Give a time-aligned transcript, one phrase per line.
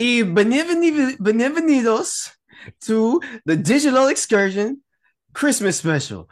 [0.00, 2.30] y bienvenidos
[2.80, 4.80] to the Digital Excursion
[5.34, 6.26] Christmas special.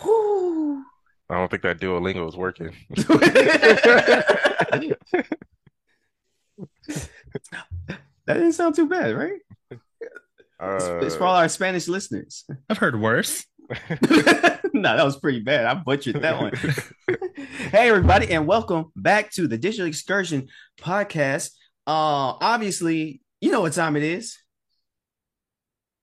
[0.00, 0.82] Whew.
[1.28, 2.74] I don't think that Duolingo is working.
[8.26, 9.40] That didn't sound too bad, right?
[9.70, 12.44] It's, it's for all Uh, our Spanish listeners.
[12.70, 13.44] I've heard worse.
[13.68, 15.66] no, that was pretty bad.
[15.66, 16.52] I butchered that one.
[17.70, 20.48] hey, everybody, and welcome back to the Digital Excursion
[20.80, 21.50] podcast.
[21.86, 24.38] Uh, obviously, you know what time it is.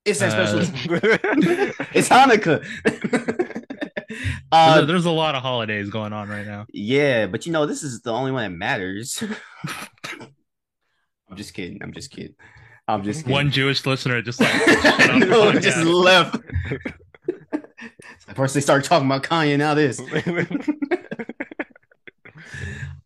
[0.05, 0.83] It's that Uh, special.
[1.93, 2.65] it's Hanukkah.
[4.11, 4.19] There's,
[4.51, 6.65] uh, a, there's a lot of holidays going on right now.
[6.73, 9.23] yeah, but you know this is the only one that matters.
[11.29, 11.81] I'm just kidding.
[11.81, 12.35] I'm just kidding.
[12.89, 13.31] I'm just kidding.
[13.31, 14.53] One Jewish listener just like
[15.17, 16.35] no, just left.
[18.35, 19.57] First, they start talking about Kanye.
[19.57, 20.01] Now this.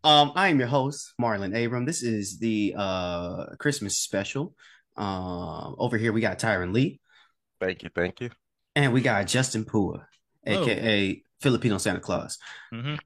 [0.06, 1.84] Um, I am your host, Marlon Abram.
[1.84, 4.54] This is the uh Christmas special.
[4.96, 7.02] Um, over here we got Tyron Lee,
[7.60, 8.30] thank you, thank you.
[8.76, 10.06] and we got Justin Pua,
[10.46, 10.62] Hello.
[10.62, 12.38] aka Filipino Santa Claus.
[12.72, 13.00] Mhm.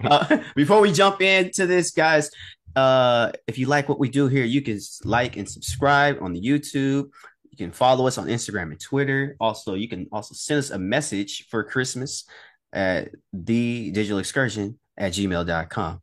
[0.04, 2.28] uh, before we jump into this, guys,
[2.74, 6.42] uh, if you like what we do here, you can like and subscribe on the
[6.42, 7.08] YouTube.
[7.52, 9.36] You can follow us on Instagram and Twitter.
[9.38, 12.24] Also, you can also send us a message for Christmas
[12.72, 16.00] at the digital excursion at gmail.com.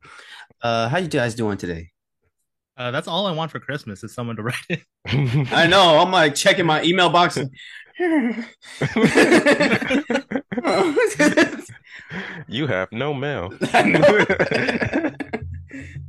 [0.62, 1.92] Uh, how you guys doing today?
[2.76, 4.82] Uh, that's all I want for Christmas is someone to write it.
[5.54, 7.38] I know I'm like checking my email box.
[12.48, 13.54] you have no mail.
[13.74, 14.04] I know.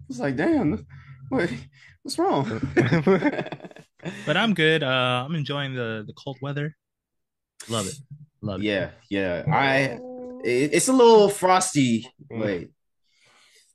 [0.09, 0.87] it's like, damn,
[1.31, 1.51] what,
[2.03, 2.61] what's wrong?
[4.27, 4.83] But I'm good.
[4.83, 6.77] Uh, I'm enjoying the the cold weather.
[7.69, 7.95] Love it.
[8.43, 8.65] Love it.
[8.65, 9.45] yeah, yeah.
[9.51, 9.99] I
[10.45, 12.07] it- it's a little frosty.
[12.31, 12.41] Mm.
[12.45, 12.71] Wait,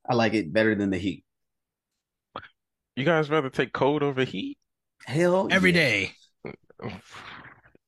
[0.09, 1.23] I like it better than the heat.
[2.95, 4.57] You guys rather take cold over heat?
[5.05, 5.79] Hell, Every yeah.
[5.79, 6.11] day.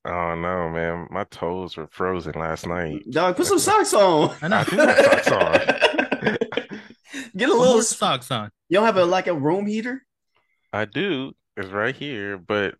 [0.04, 1.08] Oh no, man.
[1.10, 3.02] My toes were frozen last night.
[3.10, 4.34] Dog, put some socks on.
[4.42, 4.58] I know.
[4.58, 5.52] I do have socks on.
[7.36, 7.72] Get a Put little.
[7.74, 8.50] more socks on.
[8.68, 10.02] You don't have a like a room heater?
[10.72, 11.32] I do.
[11.56, 12.74] It's right here, but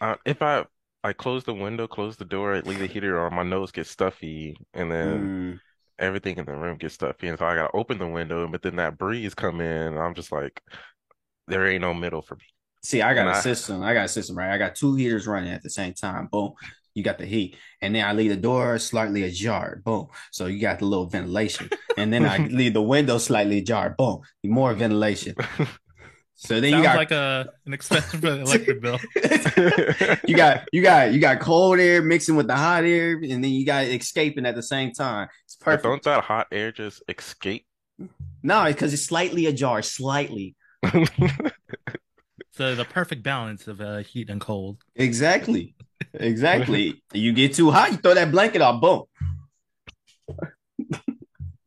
[0.00, 0.64] uh, if I
[1.04, 3.90] I close the window, close the door, I leave the heater on, my nose gets
[3.90, 5.20] stuffy, and then
[5.54, 5.60] Mm.
[5.98, 8.76] Everything in the room gets stuffy, and so I gotta open the window, but then
[8.76, 10.60] that breeze come in, and I'm just like,
[11.48, 12.44] there ain't no middle for me.
[12.84, 13.82] See, I got And a I- system.
[13.82, 14.50] I got a system, right?
[14.52, 16.26] I got two heaters running at the same time.
[16.26, 16.52] Boom.
[16.94, 17.56] You got the heat.
[17.80, 19.80] And then I leave the door slightly ajar.
[19.84, 20.08] Boom.
[20.30, 21.70] So you got the little ventilation.
[21.96, 23.94] And then I leave the window slightly ajar.
[23.96, 24.20] Boom.
[24.44, 25.34] More ventilation.
[26.44, 28.98] So then you got like a an expensive electric bill.
[30.26, 33.52] you got you got you got cold air mixing with the hot air, and then
[33.52, 35.28] you got escaping at the same time.
[35.44, 35.84] It's But perfect.
[35.84, 37.64] don't that hot air just escape?
[38.42, 40.56] No, because it's slightly ajar, slightly.
[42.54, 44.76] So the perfect balance of uh, heat and cold.
[44.94, 45.74] Exactly.
[46.12, 47.02] Exactly.
[47.14, 48.78] you get too hot, you throw that blanket off.
[48.82, 49.04] Boom.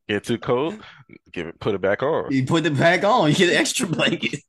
[0.08, 0.80] Get too cold,
[1.32, 2.32] give it, put it back on.
[2.32, 3.30] You put it back on.
[3.30, 4.40] You get an extra blanket.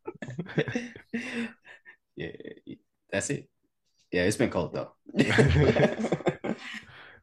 [2.17, 2.29] yeah,
[3.11, 3.49] that's it.
[4.13, 4.93] Yeah, it's been cold though.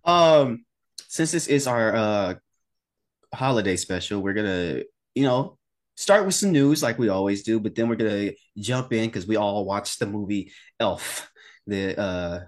[0.05, 0.65] um,
[1.07, 2.35] since this is our uh
[3.33, 4.81] holiday special, we're gonna,
[5.15, 5.57] you know,
[5.95, 9.27] start with some news like we always do, but then we're gonna jump in because
[9.27, 11.31] we all watched the movie Elf.
[11.67, 12.39] The uh,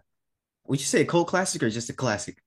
[0.68, 2.38] would you say a cult classic or just a classic?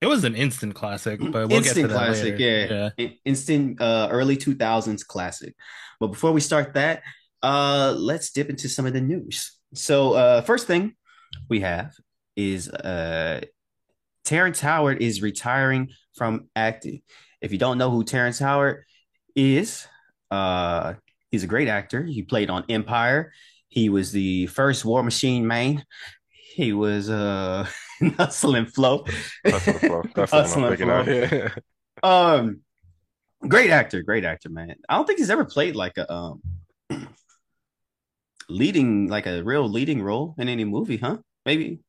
[0.00, 2.92] It was an instant classic, but we'll get to Instant that classic, later.
[2.98, 3.04] yeah.
[3.04, 5.54] In- instant uh early 2000s classic
[6.00, 7.02] but before we start that
[7.42, 9.58] uh let's dip into some of the news.
[9.74, 10.94] So uh first thing
[11.48, 11.94] we have
[12.36, 13.40] is uh
[14.24, 17.02] terrence howard is retiring from acting.
[17.40, 18.84] If you don't know who terrence howard
[19.34, 19.86] is
[20.30, 20.94] uh
[21.30, 22.04] he's a great actor.
[22.04, 23.32] He played on empire.
[23.68, 25.84] He was the first war machine man
[26.54, 27.66] he was uh
[28.16, 29.04] hustle and flow.
[29.44, 30.02] That's the flow.
[30.14, 31.62] That's Hustle what I'm thinking out flow.
[32.08, 32.60] Um,
[33.46, 34.74] great actor, great actor, man.
[34.88, 36.42] I don't think he's ever played like a um
[38.52, 41.18] leading, like a real leading role in any movie, huh?
[41.44, 41.80] Maybe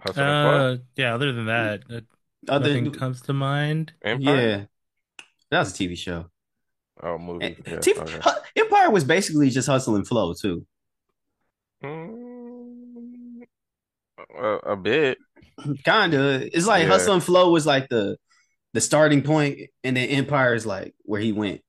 [0.00, 0.72] Hustle and flow.
[0.72, 1.14] Uh, yeah.
[1.14, 2.00] Other than that, uh,
[2.48, 2.68] other.
[2.68, 3.92] nothing comes to mind.
[4.02, 4.36] Empire?
[4.36, 4.64] Yeah,
[5.50, 6.26] that was a TV show.
[7.02, 7.46] Oh, movie.
[7.46, 8.30] And Yeah, TV okay.
[8.56, 10.66] Empire was basically just hustle and flow too.
[11.82, 13.42] Mm,
[14.36, 15.18] a, a bit.
[15.84, 16.48] Kinda.
[16.56, 16.90] It's like Yeah.
[16.92, 18.16] hustle and flow was like the
[18.74, 21.62] the starting point, and then Empire is like where he went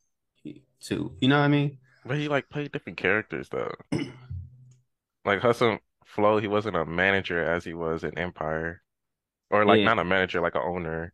[0.84, 1.16] to.
[1.20, 1.78] You know what I mean?
[2.06, 3.74] But he like played different characters though.
[5.26, 8.82] Like Hustle and Flow, he wasn't a manager as he was in Empire.
[9.52, 9.86] Or like Yeah.
[9.86, 11.14] not a manager, like an owner.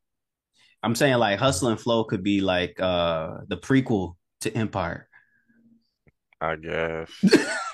[0.84, 5.10] I'm saying like hustle and flow could be like uh the prequel to Empire.
[6.40, 7.10] I guess.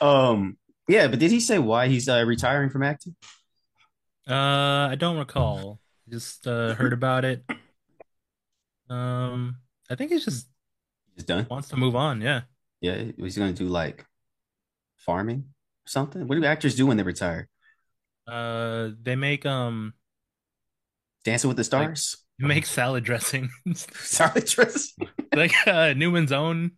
[0.00, 0.56] um,
[0.88, 3.16] yeah, but did he say why he's uh, retiring from acting?
[4.28, 5.80] Uh, I don't recall.
[6.08, 7.44] Just uh, heard about it.
[8.88, 9.56] Um,
[9.90, 10.46] I think he just
[11.16, 11.46] He's done.
[11.50, 12.20] wants to move on.
[12.20, 12.42] Yeah.
[12.80, 14.04] Yeah, he's gonna do like
[14.96, 16.26] farming or something.
[16.28, 17.48] What do actors do when they retire?
[18.26, 19.94] Uh, they make um
[21.24, 22.16] Dancing with the Stars.
[22.38, 23.48] they make salad dressing.
[23.74, 24.94] Sorry, Tris.
[25.34, 26.72] like uh, Newman's Own.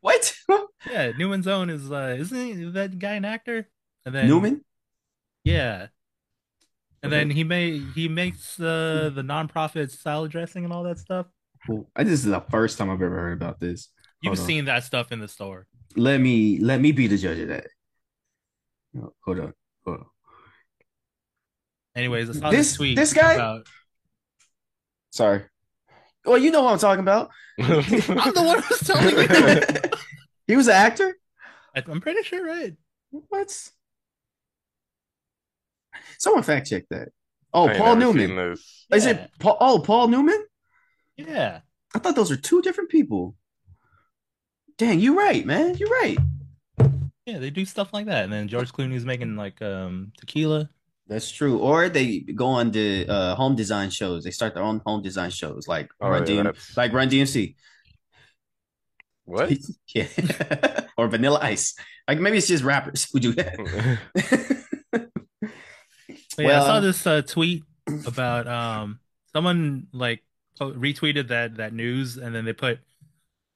[0.00, 0.34] What?
[0.90, 3.68] Yeah, Newman's Own is uh, isn't he that guy an actor?
[4.06, 4.64] And then Newman?
[5.44, 5.88] Yeah.
[7.02, 7.18] And Okay.
[7.18, 11.26] then he made he makes uh, the nonprofit salad dressing and all that stuff.
[11.96, 13.88] I, this is the first time I've ever heard about this.
[14.22, 14.46] You've on.
[14.46, 15.66] seen that stuff in the store.
[15.96, 17.66] Let me let me be the judge of that.
[18.94, 19.54] No, hold on.
[19.84, 20.06] Hold on.
[21.96, 23.34] Anyways, I saw This- this tweet this guy?
[23.34, 23.66] about
[25.12, 25.42] Sorry.
[26.24, 27.30] Well, you know what I'm talking about.
[27.58, 29.90] I'm the one who's telling you.
[30.46, 31.16] he was an actor.
[31.74, 32.74] I- I'm pretty sure, right?
[33.10, 33.50] What?
[36.18, 37.08] Someone fact check that.
[37.52, 38.30] Oh, I Paul Newman.
[38.92, 39.10] Is Yeah.
[39.10, 39.56] it Paul?
[39.60, 40.44] Oh, Paul Newman.
[41.28, 41.60] Yeah.
[41.94, 43.34] I thought those were two different people.
[44.78, 45.76] Dang, you're right, man.
[45.76, 46.18] You're right.
[47.26, 48.24] Yeah, they do stuff like that.
[48.24, 50.70] And then George Clooney's making like um tequila.
[51.06, 51.58] That's true.
[51.58, 54.22] Or they go on the uh, home design shows.
[54.22, 57.56] They start their own home design shows, like Oh, Run yeah, DM, like Run DMC.
[59.24, 59.52] What?
[59.94, 60.06] yeah,
[60.96, 61.74] or Vanilla Ice.
[62.08, 63.58] Like maybe it's just rappers who do that.
[66.36, 67.64] But yeah, I saw this uh, tweet
[68.06, 69.00] about um
[69.32, 70.29] someone like po-
[70.66, 72.78] retweeted that that news and then they put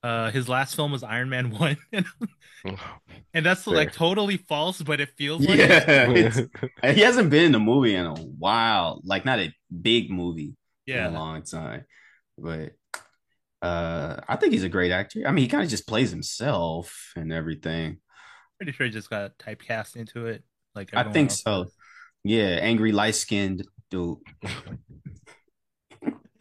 [0.03, 2.07] uh his last film was Iron Man 1 and,
[3.35, 6.41] and that's like totally false but it feels like yeah, it's,
[6.83, 9.01] he hasn't been in a movie in a while.
[9.05, 9.53] Like not a
[9.83, 10.57] big movie
[10.93, 11.09] in a Yeah.
[11.09, 11.85] long time.
[12.39, 12.73] But
[13.63, 15.23] uh, I think he's a great actor.
[15.27, 17.99] I mean, he kind of just plays himself and everything.
[18.59, 21.65] Pretty sure he just got typecast into it like I think else so.
[21.65, 21.73] does.
[22.25, 24.19] Yeah, angry light skinned dude.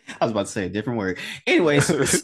[0.22, 1.20] I was about to say a different word.
[1.48, 1.86] Anyways,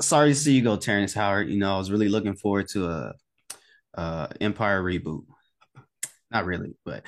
[0.00, 1.48] sorry to see you go, Terrence Howard.
[1.48, 3.12] You know, I was really looking forward to a,
[3.94, 5.24] uh Empire reboot.
[6.30, 7.04] Not really, but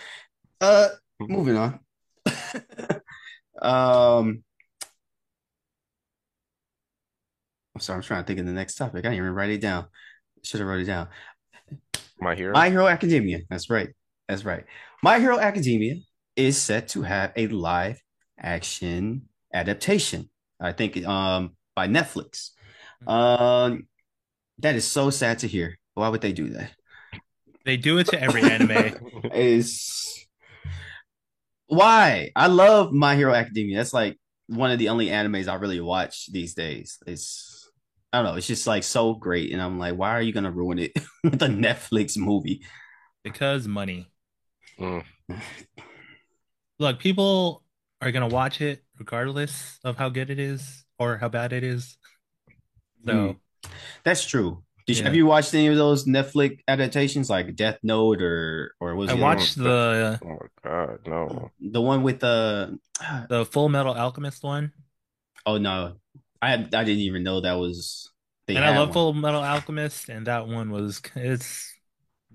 [0.60, 0.88] uh,
[1.20, 1.80] moving on.
[3.60, 4.44] um,
[7.74, 9.00] I'm sorry, I'm trying to think of the next topic.
[9.00, 9.86] I didn't even write it down.
[10.44, 11.08] Should have wrote it down.
[12.20, 12.52] My hero.
[12.52, 13.40] My Hero Academia.
[13.50, 13.90] That's right.
[14.28, 14.64] That's right.
[15.02, 15.96] My Hero Academia
[16.36, 18.00] is set to have a live
[18.38, 20.30] action adaptation.
[20.60, 22.50] I think um by Netflix.
[23.06, 23.86] Um
[24.58, 25.78] that is so sad to hear.
[25.94, 26.72] Why would they do that?
[27.64, 28.94] They do it to every anime.
[29.34, 30.26] Is
[31.66, 32.30] why?
[32.36, 33.76] I love My Hero Academia.
[33.78, 36.98] That's like one of the only animes I really watch these days.
[37.06, 37.68] It's
[38.12, 39.52] I don't know, it's just like so great.
[39.52, 40.92] And I'm like, why are you gonna ruin it
[41.24, 42.62] with a Netflix movie?
[43.26, 44.08] because money.
[44.78, 45.02] Mm.
[46.78, 47.64] Look, people
[48.00, 51.96] are gonna watch it regardless of how good it is or how bad it is.
[53.06, 53.38] So Mm.
[54.04, 54.62] That's true.
[54.86, 58.94] Did you, have you watched any of those Netflix adaptations like Death Note or or
[58.94, 61.50] was I it watched the Oh my god, no.
[61.60, 62.78] the one with the
[63.28, 64.72] the Full Metal Alchemist one,
[65.44, 65.96] oh no
[66.40, 68.10] I I didn't even know that was
[68.46, 68.92] they and I love one.
[68.94, 71.72] Full Metal Alchemist, and that one was it's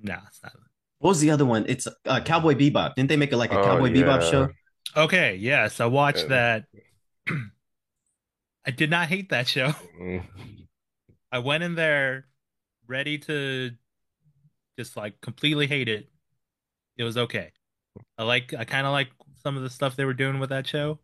[0.02, 0.54] nah, it's not.
[1.00, 1.66] What was the other one?
[1.68, 2.96] It's uh, Cowboy Bebop.
[2.96, 4.50] Didn't they make it like a Oh, Cowboy Bebop show?
[4.96, 6.66] Okay, yes, I watched Yeah.
[7.28, 7.36] that.
[8.66, 9.74] I did not hate that show.
[10.02, 10.24] Mm.
[11.32, 12.26] I went in there
[12.88, 13.72] ready to
[14.78, 16.10] just like completely hate it.
[16.98, 17.52] It was okay.
[18.18, 19.10] I like I kind of like
[19.44, 21.00] some of the stuff they were doing with that show,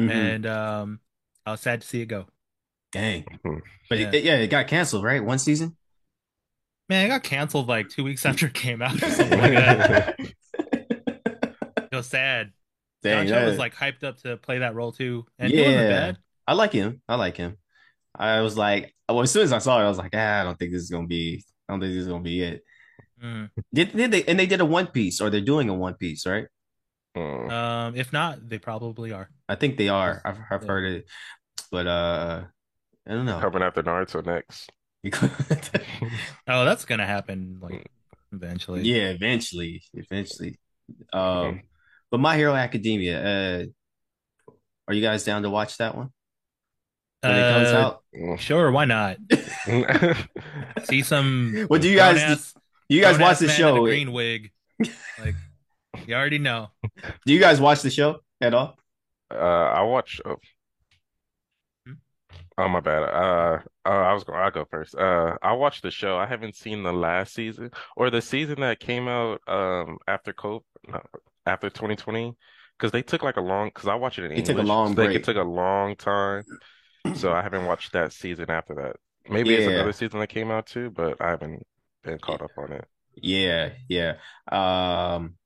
[0.00, 0.10] Mhm.
[0.10, 1.00] and um,
[1.46, 2.26] I was sad to see it go.
[2.92, 3.60] Dang, Mhm.
[3.88, 4.10] but Yeah.
[4.12, 5.22] It, yeah, it got canceled, right?
[5.22, 5.76] One season.
[6.88, 10.18] Man, it got canceled like two weeks after it came out or something like that.
[11.92, 12.52] It was sad.
[13.10, 15.76] Dang, John Cho was like hyped up to play that role too, and he wasn't
[15.76, 15.88] Yeah.
[15.88, 16.18] bad.
[16.46, 17.00] I like him.
[17.08, 17.56] I like him.
[18.14, 20.44] I was like, well, as soon as I saw it, I was like, ah, I
[20.44, 21.44] don't think this is gonna be.
[21.68, 22.62] I don't think this is gonna be it.
[23.22, 23.50] Mm.
[23.72, 24.24] Did, did they?
[24.24, 26.46] And they did a One Piece, or they're doing a One Piece, right?
[27.16, 27.50] Mm.
[27.50, 29.30] Um, if not, they probably are.
[29.48, 30.20] I think they are.
[30.24, 30.68] I've, I've Yeah.
[30.68, 31.06] heard it,
[31.70, 32.44] but uh,
[33.06, 33.38] I don't know.
[33.40, 34.70] Coming after Naruto next.
[36.48, 37.86] Oh, that's gonna happen like
[38.32, 38.82] eventually.
[38.82, 40.58] yeah, eventually, eventually.
[41.12, 41.62] Um,
[42.10, 43.22] but My Hero Academia.
[43.22, 43.64] Uh,
[44.88, 46.10] are you guys down to watch that one
[47.22, 47.76] when it comes Uh,
[48.34, 48.40] out?
[48.40, 49.16] Sure, why not?
[50.84, 51.66] See some.
[51.70, 52.54] Well, do you guys grown-ass-
[52.88, 53.80] do you guys watch grown-ass the man a show?
[53.82, 54.50] green wig.
[55.18, 55.34] Like
[56.06, 56.68] you already know.
[57.26, 58.76] Do you guys watch the show at all?
[59.30, 60.20] uh, I watch.
[60.24, 60.34] Uh,
[61.86, 61.94] Hmm?
[62.58, 63.02] Oh my bad.
[63.04, 64.38] Uh, uh I was going.
[64.38, 64.94] I'll go first.
[64.94, 66.16] Uh, I watched the show.
[66.18, 70.62] I haven't seen the last season or the season that came out um after COVID,
[70.88, 71.00] no,
[71.46, 72.36] after 2020,
[72.78, 73.68] because they took like a long.
[73.68, 75.42] Because I watched it in It took a English, long so like it took a
[75.42, 76.44] long time.
[77.12, 78.96] So I haven't watched that season after that.
[79.28, 81.66] Maybe it's another season that came out too, but I haven't
[82.02, 82.86] been caught up on it.
[83.14, 84.14] yeah, yeah.
[84.50, 85.36] Um,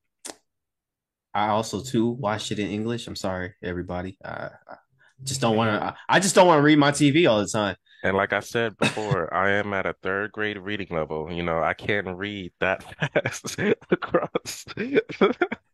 [1.33, 3.07] I also too watched it in English.
[3.07, 4.17] I'm sorry, everybody.
[4.23, 4.75] I, I
[5.23, 5.95] just don't want to.
[6.07, 7.75] I just don't want to read my TV all the time.
[8.03, 11.31] And like I said before, I am at a third grade reading level.
[11.31, 13.57] You know, I can't read that fast
[13.91, 14.65] across.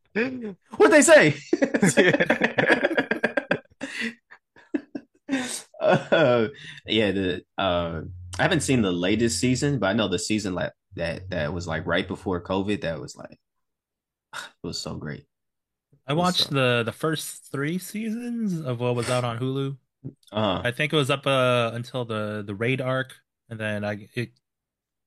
[0.77, 1.35] What they say?
[5.79, 6.47] uh,
[6.85, 8.01] yeah, the uh,
[8.39, 11.67] I haven't seen the latest season, but I know the season like that that was
[11.67, 12.81] like right before COVID.
[12.81, 13.39] That was like
[14.33, 15.25] it was so great.
[16.07, 16.55] I watched so.
[16.55, 19.77] the the first three seasons of what was out on Hulu.
[20.31, 23.15] Uh, I think it was up uh, until the the raid arc,
[23.49, 24.31] and then I it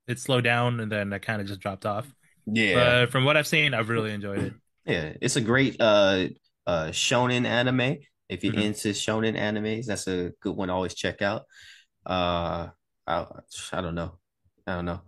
[0.07, 2.07] it slowed down, and then I kind of just dropped off.
[2.47, 4.53] yeah, But from what I've seen, I've really enjoyed it.
[4.89, 5.13] Yeah.
[5.21, 6.29] It's a great uh
[6.67, 7.99] uh shonen anime.
[8.29, 8.63] If you're Mhm.
[8.63, 11.45] into shonen animes, that's a good one to always check out.
[12.05, 12.69] Uh,
[13.07, 13.27] I
[13.73, 14.19] I don't know.
[14.67, 15.01] I don't know.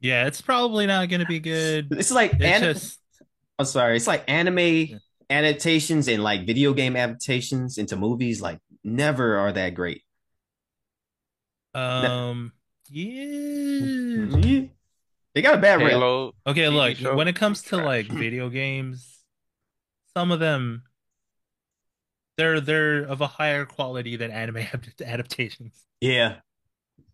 [0.00, 1.92] Yeah, it's probably not gonna be good.
[1.92, 3.00] It's like It's just
[3.58, 3.96] I'm sorry.
[3.96, 8.42] It's like anime adaptations and like video game adaptations into movies.
[8.42, 10.02] Like never are that great.
[11.74, 12.52] Um
[12.90, 13.86] yeah.
[13.86, 14.70] Mhm.
[15.34, 15.90] They got a bad rep.
[15.90, 19.18] Halo Okay, TV look, show when it comes to like video games,
[20.16, 20.84] some of them
[22.36, 24.66] they're they're of a higher quality than anime
[25.04, 25.84] adaptations.
[26.00, 26.36] Yeah,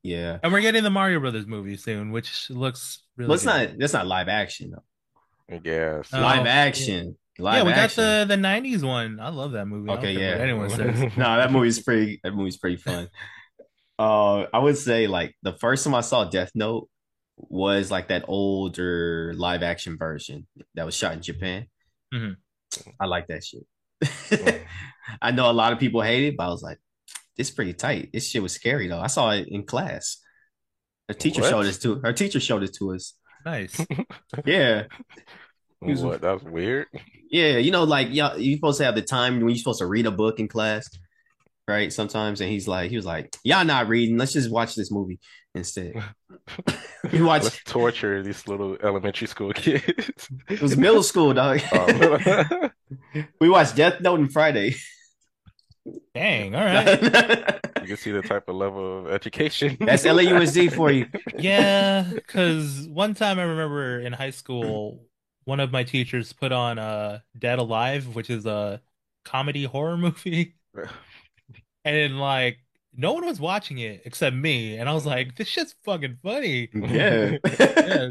[0.02, 0.38] yeah.
[0.42, 3.70] And we're getting the Mario Brothers movie soon, which looks Well, really it's good.
[3.70, 3.78] not.
[3.78, 5.58] That's not live action though.
[5.64, 6.18] Yeah, Live Oh, see.
[6.18, 6.42] yeah.
[6.46, 7.16] action.
[7.38, 9.18] Yeah, Live we got the the 90s one.
[9.18, 9.90] I love that movie.
[9.92, 10.36] Okay, yeah.
[10.42, 11.00] anyone says.
[11.16, 12.20] No, that movie's pretty.
[12.22, 13.08] That movie's pretty fun.
[13.98, 16.88] Uh, I would say like the first time I saw Death Note
[17.48, 21.66] was like that older live action version that was shot in Japan.
[22.12, 22.36] Mhm.
[23.00, 23.66] I like that shit.
[24.02, 24.60] Mm.
[25.22, 26.78] I know a lot of people hate it, but I was like,
[27.36, 28.10] this is pretty tight.
[28.12, 29.00] This shit was scary though.
[29.00, 30.18] I saw it in class.
[31.08, 31.66] Her teacher showed What?
[31.66, 33.14] us to her teacher showed it to us.
[33.44, 33.78] Nice.
[34.44, 34.84] Yeah.
[35.84, 36.20] He was- What?
[36.20, 36.86] That was weird.
[37.30, 39.86] Yeah, you know, like yeah, you're supposed to have the time when you're supposed to
[39.86, 40.88] read a book in class,
[41.70, 41.92] right?
[41.92, 44.18] Sometimes, and he's like, he was like, "Y'all not reading.
[44.18, 45.20] Let's just watch this movie
[45.54, 45.94] instead."
[47.12, 47.44] We watched.
[47.44, 50.28] Let's torture these little elementary school kids.
[50.48, 51.60] It was middle school, dog.
[51.72, 52.70] Um,
[53.40, 54.76] we watched Death Note and Friday.
[56.14, 57.02] Dang, all right.
[57.80, 59.78] you can see the type of level of education.
[59.80, 61.06] That's LAUSD for you.
[61.38, 65.06] Yeah, because one time I remember in high school,
[65.44, 68.82] one of my teachers put on uh Dead Alive, which is a
[69.24, 70.54] comedy horror movie,
[71.84, 72.58] and like
[72.94, 76.68] no one was watching it except me, and I was like, this shit's fucking funny.
[76.74, 77.38] Yeah.
[77.58, 78.10] Yeah.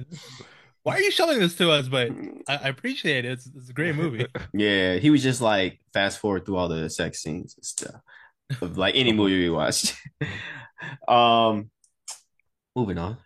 [0.83, 1.87] Why are you showing this to us?
[1.89, 2.09] But
[2.47, 3.33] I, I appreciate it.
[3.33, 4.25] It's, it's a great movie.
[4.53, 8.01] Yeah, he was just like fast forward through all the sex scenes and stuff
[8.61, 9.95] of like any movie we watched.
[11.07, 11.69] um,
[12.75, 13.17] moving on.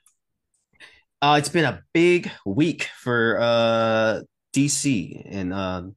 [1.21, 4.21] Uh, it's been a big week for uh
[4.53, 5.95] DC, and um,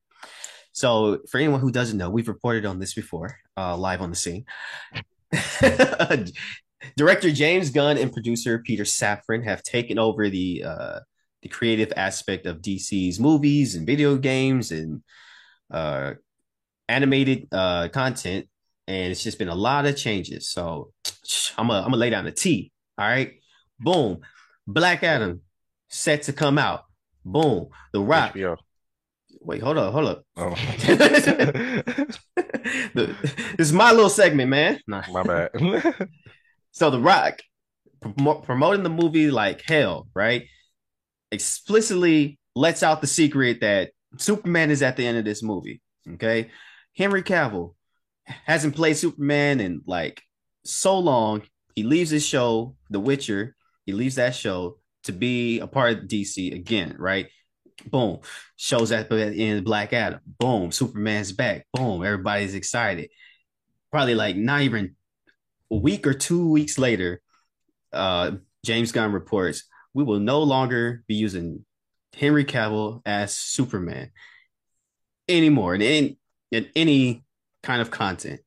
[0.76, 4.16] so for anyone who doesn't know, we've reported on this before, uh, live on the
[4.16, 4.44] scene.
[6.98, 11.00] Director James Gunn and producer Peter Safran have taken over the uh
[11.40, 15.02] the creative aspect of DC's movies and video games and
[15.70, 16.12] uh
[16.90, 18.46] animated uh content,
[18.86, 20.50] and it's just been a lot of changes.
[20.50, 20.92] So
[21.56, 22.70] I'm gonna I'm lay down the T.
[22.98, 23.32] All right,
[23.80, 24.18] boom.
[24.66, 25.40] Black Adam
[25.88, 26.84] set to come out.
[27.24, 27.68] Boom.
[27.94, 28.34] The Rock.
[28.34, 28.58] HBO.
[29.46, 30.24] Wait, hold up, hold up.
[30.36, 30.54] Oh.
[33.56, 34.80] This is my little segment, man.
[34.88, 35.04] Nah.
[35.10, 35.50] My bad.
[36.72, 37.40] So The Rock
[38.04, 40.46] promo- promoting the movie like hell, right?
[41.30, 45.80] Explicitly lets out the secret that Superman is at the end of this movie.
[46.14, 46.50] Okay.
[46.94, 47.74] Henry Cavill
[48.26, 50.20] hasn't played Superman in like
[50.64, 51.42] so long.
[51.76, 53.54] He leaves his show, The Witcher.
[53.86, 57.28] He leaves that show to be a part of DC again, right?
[57.84, 58.20] Boom.
[58.56, 60.20] Shows up in Black Adam.
[60.38, 60.72] Boom.
[60.72, 61.66] Superman's back.
[61.72, 62.04] Boom.
[62.04, 63.10] Everybody's excited.
[63.90, 64.96] Probably like not even
[65.70, 67.20] a week or two weeks later,
[67.92, 68.32] uh,
[68.64, 69.64] James Gunn reports
[69.96, 71.64] we will no longer be using
[72.14, 74.10] Henry Cavill as Superman
[75.26, 76.16] anymore in, in,
[76.50, 77.24] in any
[77.62, 78.40] kind of content.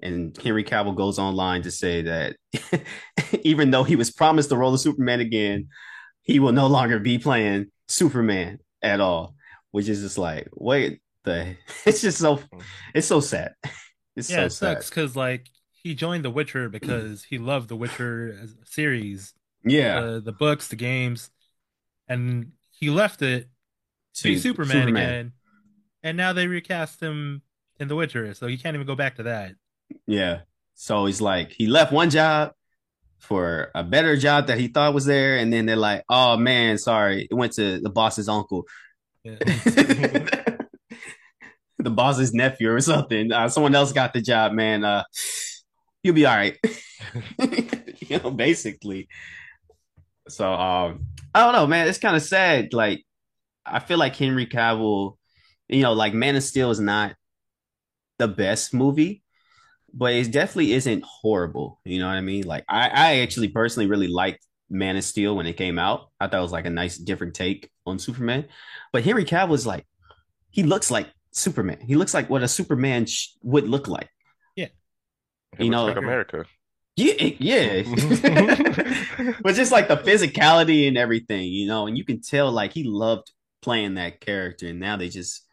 [0.00, 2.36] And Henry Cavill goes online to say that
[3.42, 5.68] even though he was promised the role of Superman again,
[6.22, 9.34] he will no longer be playing Superman at all,
[9.70, 12.40] which is just like, wait, the it's just so
[12.94, 13.54] it's so sad.
[14.14, 17.76] It's Yeah, so it sucks because like he joined The Witcher because he loved The
[17.76, 19.32] Witcher series,
[19.64, 21.30] Yeah, uh, the books, the games,
[22.08, 23.48] and he left it
[24.16, 25.32] to be to Superman, again.
[26.02, 27.42] And now they recast him
[27.80, 29.54] in The Witcher, so he can't even go back to that.
[30.06, 30.40] Yeah.
[30.74, 32.52] So he's like, he left one job
[33.22, 36.76] for a better job that he thought was there, and then they're like, "Oh man,
[36.76, 38.66] sorry, it went to the boss's uncle,
[39.24, 39.36] Yeah.
[41.78, 43.32] the boss's nephew, or something.
[43.32, 44.84] Uh, someone else got the job, man.
[44.84, 45.04] Uh,
[46.02, 46.58] you'll be all right."
[48.00, 49.08] you know, basically.
[50.28, 51.88] So, um, I don't know, man.
[51.88, 52.72] It's kind of sad.
[52.74, 53.04] Like,
[53.64, 55.16] I feel like Henry Cavill,
[55.68, 57.14] you know, like Man of Steel is not
[58.18, 59.21] the best movie
[59.92, 61.80] but it definitely isn't horrible.
[61.84, 62.44] You know what I mean?
[62.44, 66.10] Like I, I actually personally really liked Man of Steel when it came out.
[66.20, 68.46] I thought it was like a nice different take on Superman.
[68.92, 69.86] But Henry Cavill is like
[70.50, 71.78] he looks like Superman.
[71.80, 74.08] He looks like what a Superman sh- would look like.
[75.58, 76.44] It You know- like America.
[76.96, 77.82] Yeah, yeah.
[79.42, 82.84] but just like the physicality and everything, you know, and you can tell like he
[82.84, 83.30] loved
[83.62, 85.46] playing that character, and now they just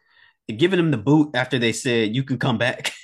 [0.54, 2.92] giving him the boot after they said you can come back.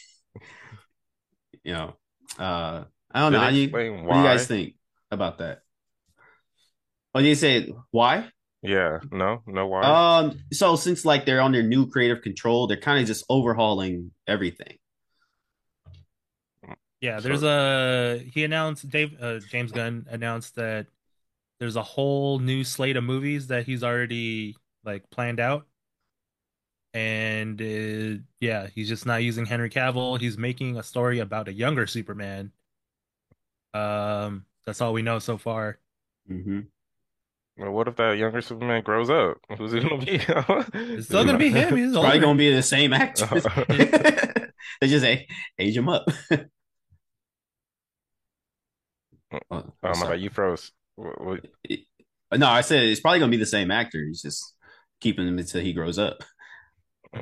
[1.67, 1.97] you know,
[2.39, 3.49] uh, I don't Did know.
[3.49, 4.75] You, explain what do you guys think
[5.11, 5.63] about that?
[7.13, 8.29] Oh, you say why?
[8.63, 9.83] Yeah, no, no why?
[9.83, 14.13] Um, so since like they're on their new creative control, they're kind of just overhauling
[14.29, 14.77] everything.
[17.01, 20.87] Yeah, So- there's a he announced Dave uh, James Gunn announced that
[21.59, 25.67] there's a whole new slate of movies that he's already like planned out.
[26.97, 30.19] And uh, yeah, he's just not using Henry Cavill.
[30.19, 32.53] He's making a story about a younger Superman.
[33.75, 35.79] Um, that's all we know so far.
[36.31, 36.61] Mm-hmm.
[37.59, 39.37] Well, what if that younger Superman grows up?
[39.59, 40.23] Who's it gonna be?
[40.95, 41.77] It's still gonna be him.
[41.77, 43.27] He's It's probably gonna be the same actor.
[44.81, 45.27] they just a-
[45.59, 46.07] age him up.
[46.31, 46.39] Oh,
[49.51, 49.93] Oh my.
[49.93, 50.73] God, you froze.
[50.95, 51.45] What- what-
[52.35, 54.03] No, I said it's probably gonna be the same actor.
[54.03, 54.55] He's just
[55.03, 56.25] keeping him until he grows up.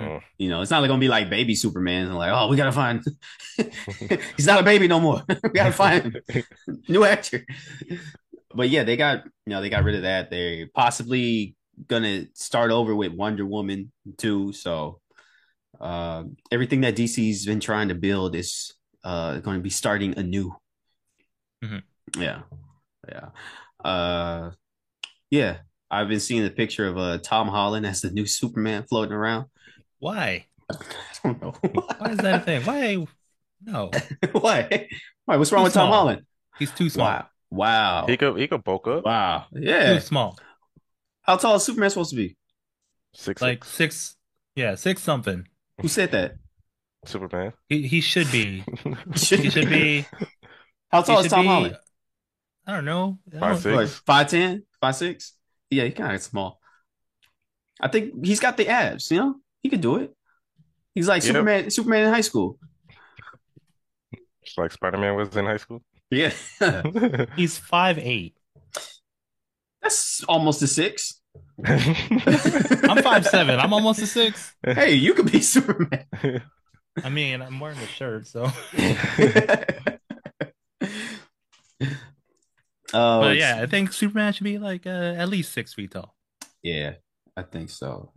[0.00, 0.20] Oh.
[0.38, 2.12] You know, it's not like gonna be like baby Superman.
[2.12, 3.04] Like, oh, we gotta find.
[4.36, 5.22] He's not a baby no more.
[5.42, 6.20] we gotta find
[6.88, 7.44] new actor.
[8.54, 10.30] But yeah, they got you know they got rid of that.
[10.30, 11.56] They're possibly
[11.88, 14.52] gonna start over with Wonder Woman too.
[14.52, 15.00] So
[15.80, 20.54] uh, everything that DC's been trying to build is uh, going to be starting anew.
[21.62, 21.82] Mhm.
[22.18, 22.42] Yeah,
[23.08, 23.28] yeah,
[23.84, 24.50] uh,
[25.30, 25.58] yeah.
[25.90, 29.46] I've been seeing the picture of uh, Tom Holland as the new Superman floating around.
[29.98, 30.46] Why?
[30.70, 30.76] I
[31.22, 31.50] don't know
[31.98, 32.62] Why is that a thing?
[32.64, 33.06] Why?
[33.64, 33.90] No,
[34.32, 34.88] why.
[35.24, 35.36] Why?
[35.36, 35.90] What's wrong Too with Tom.
[35.90, 36.22] Holland?
[36.58, 37.06] he's too small.
[37.06, 39.46] Wow, wow, He could he could bulk up wow.
[39.52, 39.94] Yeah.
[39.94, 40.38] Too small.
[41.22, 42.36] How tall is Superman supposed to be?
[43.14, 44.16] six Like six six,
[44.56, 45.46] yeah, six something.
[45.80, 46.36] Who said that?
[47.06, 47.52] Superman.
[47.68, 48.64] He he should be.
[49.16, 50.06] Should- He should be.
[50.90, 51.48] How tall is Tom be.
[51.48, 51.76] Holland?
[52.66, 53.18] I don't know.
[53.34, 53.74] I Five, don't- six.
[53.74, 55.34] What, five ten, five six?
[55.70, 56.60] Yeah, he kind of small.
[57.80, 59.10] I think he's got the abs.
[59.10, 60.14] You know, he could do it.
[60.94, 61.32] He's like Yep.
[61.32, 61.70] Superman.
[61.70, 62.58] Superman in high school.
[64.44, 65.82] Just like Spider-Man was in high school.
[66.10, 66.30] Yeah,
[67.36, 68.36] He's five eight.
[69.82, 71.20] that's almost a six.
[71.66, 73.58] I'm five seven.
[73.58, 74.54] I'm almost a six.
[74.62, 76.04] Hey, you could be Superman.
[77.02, 78.50] I mean, I'm wearing a shirt, so.
[82.92, 86.14] Oh, But yeah, I think Superman should be like uh, at least six feet tall.
[86.62, 86.94] yeah,
[87.36, 88.12] I think so.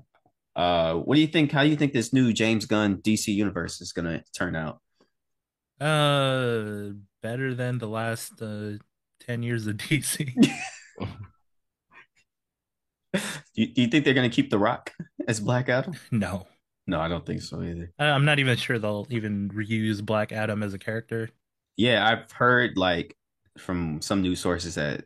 [0.58, 1.52] Uh, what do you think?
[1.52, 4.82] How do you think this new James Gunn DC universe is gonna turn out?
[5.80, 8.72] Uh, better than the last uh,
[9.26, 10.34] ten years of DC.
[13.14, 13.22] Do
[13.64, 14.94] you, do you think they're gonna keep The Rock
[15.28, 15.94] as Black Adam?
[16.12, 16.46] no,
[16.86, 17.92] No, I don't think so either.
[17.98, 21.30] I- I'm not even sure they'll even reuse Black Adam as a character.
[21.78, 23.16] Yeah, I've heard like
[23.58, 25.06] from some news sources that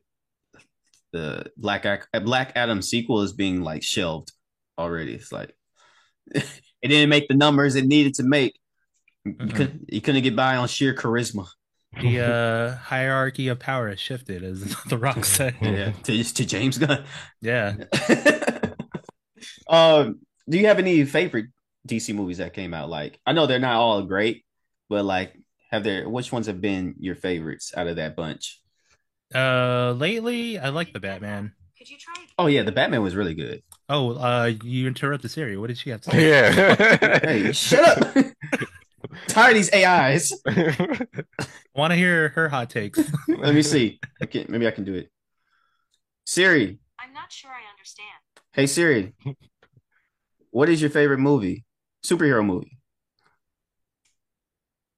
[1.14, 4.32] the Black Ac- Black Adam sequel is being like shelved
[4.78, 5.14] already.
[5.14, 5.54] It's like
[6.34, 6.44] it
[6.88, 8.58] didn't make the numbers it needed to make.
[9.26, 9.56] You Mhm.
[9.56, 11.48] couldn't you couldn't get by on sheer charisma.
[12.02, 15.56] The uh, hierarchy of power has shifted, as The Rock said.
[15.62, 17.04] Yeah, to to James Gunn.
[17.42, 17.76] Yeah.
[19.68, 21.48] um, do you have any favorite
[21.88, 22.90] DC movies that came out?
[22.90, 24.46] Like, I know they're not all great,
[24.90, 25.34] but like,
[25.72, 28.60] have there which ones have been your favorites out of that bunch?
[29.34, 31.54] Uh, lately, I like the Batman.
[31.78, 32.14] Could you try?
[32.38, 33.64] Oh yeah, the Batman was really good.
[33.94, 35.58] Oh, uh, you interrupted Siri.
[35.58, 36.30] What did she have to say?
[36.30, 37.20] Yeah.
[37.24, 38.16] Hey, shut up!
[39.28, 40.32] Tired of these AIs.
[41.76, 43.00] Want to hear her hot takes?
[43.28, 44.00] Let me see.
[44.22, 45.12] I can maybe I can do it.
[46.26, 48.08] Siri, I'm not sure I understand.
[48.54, 49.14] hey Siri,
[50.52, 51.66] what is your favorite movie?
[52.06, 52.78] Superhero movie.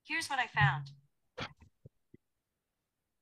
[0.03, 0.91] Here's what I found.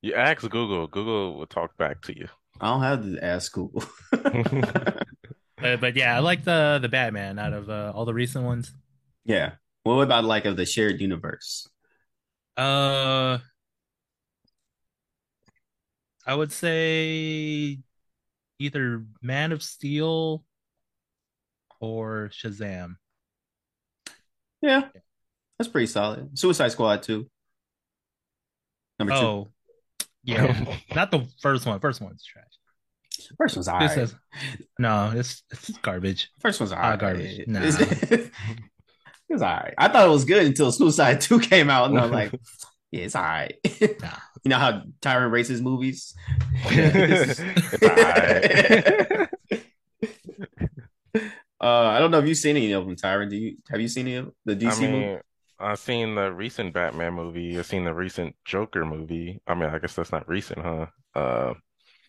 [0.01, 0.87] You ask Google.
[0.87, 2.27] Google will talk back to you.
[2.59, 3.83] I don't have to ask Google.
[5.61, 8.73] But, but yeah, I like the the Batman out of uh, all the recent ones.
[9.25, 9.53] yeah.
[9.83, 11.67] What about like of the shared universe?
[12.55, 13.39] Uh,
[16.25, 17.79] I would say
[18.59, 20.43] either Man of Steel
[21.79, 22.97] or Shazam.
[24.61, 24.89] Yeah,
[25.57, 26.37] that's pretty solid.
[26.37, 27.27] Suicide Squad too.
[28.99, 29.19] Number two.
[29.19, 29.47] Oh,
[30.23, 31.79] yeah, not the first one.
[31.79, 32.45] First one's trash.
[33.37, 33.97] First one's This alright.
[33.97, 34.15] is
[34.79, 36.29] no, it's it's garbage.
[36.39, 36.99] First one's Ah, alright.
[36.99, 37.47] garbage.
[37.47, 37.61] Nah.
[37.63, 37.79] It's-
[38.11, 38.31] it
[39.29, 39.73] was alright.
[39.77, 42.31] I thought it was good until Suicide 2 came out, and I'm like,
[42.91, 43.55] yeah, it's alright.
[44.01, 44.17] Nah.
[44.43, 46.13] you know how Tyron rates his movies?
[46.65, 47.39] It's.
[51.59, 53.29] Uh, I don't know if you've seen any of them, Tyron.
[53.29, 54.91] Do you have you seen any of the I DC movie?
[54.91, 55.19] mean,
[55.59, 57.59] I've seen the recent Batman movie.
[57.59, 59.39] I've seen the recent Joker movie.
[59.45, 60.87] I mean, I guess that's not recent, huh?
[61.13, 61.53] Uh,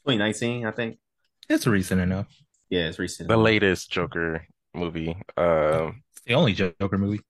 [0.07, 0.99] 2019, I think.
[1.49, 2.29] It's recent enough.
[2.71, 3.29] Yeah, it's recent.
[3.29, 5.11] the latest Joker movie.
[5.37, 7.21] Um, It's the only Joker movie.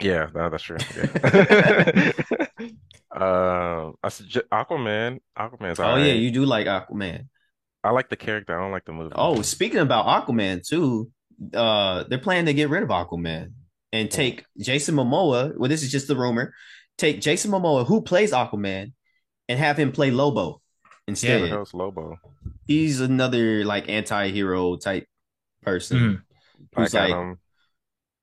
[0.00, 0.76] yeah, that, that's true.
[2.58, 2.70] Yeah.
[3.10, 5.20] Um, I suggest Aquaman.
[5.38, 6.06] Aquaman's Oh alright.
[6.06, 7.28] yeah, you do like Aquaman.
[7.82, 8.58] I like the character.
[8.58, 9.12] I don't like the movie.
[9.14, 11.10] Oh, speaking about Aquaman too,
[11.54, 13.52] uh, they're planning to get rid of Aquaman
[13.92, 15.56] and take Jason Momoa.
[15.56, 16.52] Well, this is just the rumor.
[16.98, 18.92] Take Jason Momoa, who plays Aquaman,
[19.48, 20.60] and have him play Lobo Who
[21.08, 21.42] instead.
[21.42, 22.18] the hell's Lobo?
[22.66, 25.06] He's another like anti-hero type
[25.62, 25.98] person.
[25.98, 26.22] Mhm.
[26.76, 27.36] Who's Black like,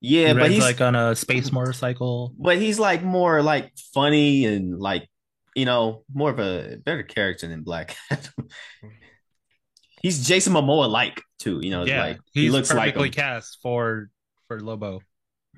[0.00, 2.34] yeah, He but he's like on a space motorcycle.
[2.38, 5.08] but he's like more like funny and like
[5.54, 8.32] you know more of a better character than Black Adam.
[10.02, 11.60] he's Jason Momoa like too.
[11.62, 13.12] You know, yeah, like he's he looks like perfectly him.
[13.14, 14.10] cast for
[14.48, 15.00] for Lobo.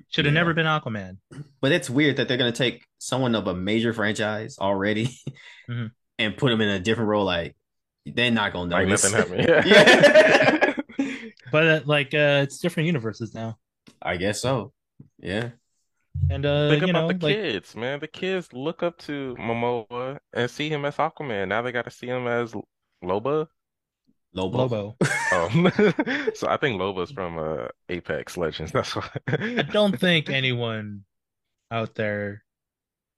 [0.09, 0.39] Should have Yeah.
[0.39, 1.17] never been Aquaman.
[1.59, 5.09] But it's weird that they're gonna take someone of a major franchise already
[5.69, 5.91] Mhm.
[6.19, 7.25] And put him in a different role.
[7.25, 7.55] Like
[8.05, 9.47] they're not gonna Like nothing happened.
[9.65, 10.73] Yeah.
[11.51, 13.57] But uh, like, uh, it's different universes now,
[14.01, 14.73] I guess so.
[15.19, 15.51] Yeah.
[16.29, 17.99] and uh, Think you about know, the like kids, man.
[17.99, 21.47] The kids look up to Momoa and see him as Aquaman.
[21.47, 22.53] Now they got to see him as
[23.03, 23.47] Loba.
[24.33, 24.57] Lobo.
[24.57, 24.95] Lobo.
[25.29, 25.49] Oh,
[26.33, 28.71] so I think Loba's from uh, Apex Legends.
[28.71, 29.09] That's why.
[29.27, 31.03] I don't think anyone
[31.69, 32.43] out there,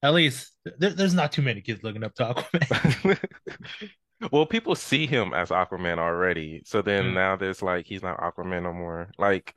[0.03, 3.19] at least there, there's not too many kids looking up to Aquaman.
[4.33, 7.13] Well, people see him as Aquaman already, so then Mm.
[7.13, 9.12] now there's like he's not Aquaman no more.
[9.17, 9.55] Like,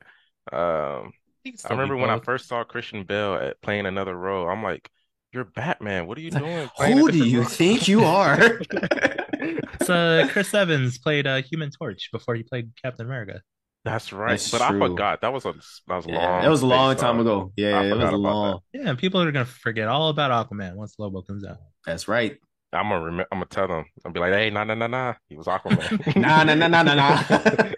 [0.53, 1.11] um,
[1.43, 4.47] He can I remember when I first saw Christian Bale at playing another role.
[4.47, 4.89] I'm like,
[5.33, 6.07] "You're Batman.
[6.07, 6.69] What are you doing?
[6.77, 8.37] Who do you role?" think you are?
[8.71, 13.41] It's, uh, Chris Evans played uh, Human Torch before he played Captain America.
[13.85, 14.31] That's right.
[14.31, 15.53] That's but I forgot that was a
[15.87, 16.41] that was a yeah, long.
[16.41, 17.51] that was a long time uh, ago.
[17.57, 18.59] Yeah, I it was a about long.
[18.73, 21.57] Yeah, people are gonna forget all about Aquaman once Lobo comes out.
[21.85, 22.37] That's right.
[22.71, 23.27] I'm gonna remember.
[23.31, 23.85] I'm gonna tell them.
[24.05, 25.13] I'll be like, "Hey, nah, nah, nah, nah.
[25.27, 27.23] He was Aquaman." Nah, nah, nah, nah, nah, nah.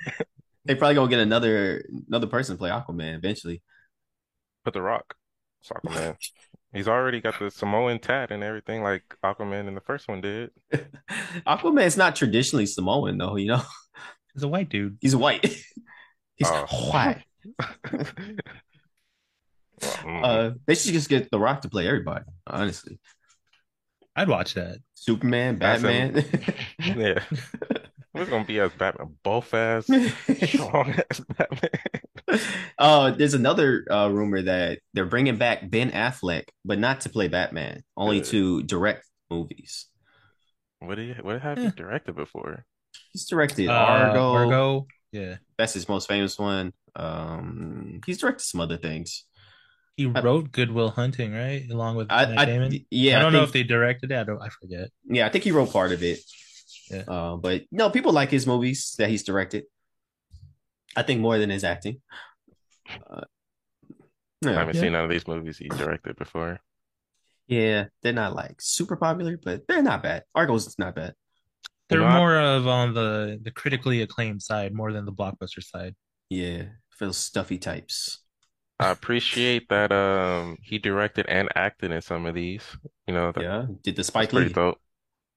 [0.66, 3.64] they probably gonna get another another person to play Aquaman eventually.
[4.64, 5.16] Put the Rock.
[5.62, 6.18] It's Aquaman.
[6.72, 10.52] He's already got the Samoan tat and everything like Aquaman in the first one did.
[11.48, 13.62] Aquaman's not traditionally Samoan though, you know.
[14.34, 14.98] He's a white dude.
[15.00, 15.64] He's white.
[16.36, 16.66] He's Oh.
[16.92, 17.24] white.
[19.82, 20.24] Mm.
[20.24, 22.26] Uh, they should just get The Rock to play everybody.
[22.48, 23.00] Honestly,
[24.16, 24.78] I'd watch that.
[24.94, 26.26] Superman, That's Batman.
[26.80, 27.20] yeah.
[28.14, 29.86] We're gonna be as Batman, both as
[30.50, 32.40] strong as Batman.
[32.80, 37.28] uh, there's another uh, rumor that they're bringing back Ben Affleck, but not to play
[37.28, 38.30] Batman, only Good.
[38.30, 39.88] to direct movies.
[40.80, 41.66] What did he, what have Yeah.
[41.66, 42.64] you directed before?
[43.12, 44.32] He's directed Uh, Argo.
[44.32, 44.88] Argo.
[45.16, 45.36] Yeah.
[45.58, 46.74] That's his most famous one.
[46.96, 49.26] Um, he's directed some other things.
[49.98, 51.64] He I- wrote Goodwill Hunting, right?
[51.72, 52.86] Along with I, Matt I Damon.
[52.92, 54.18] yeah, I don't I know think, if they directed it.
[54.20, 54.42] I don't.
[54.42, 54.90] I forget.
[55.06, 56.20] yeah, I think he wrote part of it.
[56.92, 57.04] Yeah.
[57.08, 59.64] Uh, but no, people like his movies that he's directed.
[60.98, 62.02] I think more than his acting.
[63.10, 63.22] Uh,
[64.46, 64.82] I haven't Yeah.
[64.82, 66.60] seen none of these movies he directed before.
[67.48, 70.24] yeah, they're not like super popular, but they're not bad.
[70.36, 71.14] Argo's is not bad.
[71.90, 75.64] They're know, I- more of on the the critically acclaimed side more than the blockbuster
[75.64, 75.96] side.
[76.30, 78.20] Yeah, for those stuffy types.
[78.80, 82.64] I appreciate that um he directed and acted in some of these.
[83.08, 84.54] You know, that, Yeah, did the that's Spike pretty Lee.
[84.54, 84.82] dope.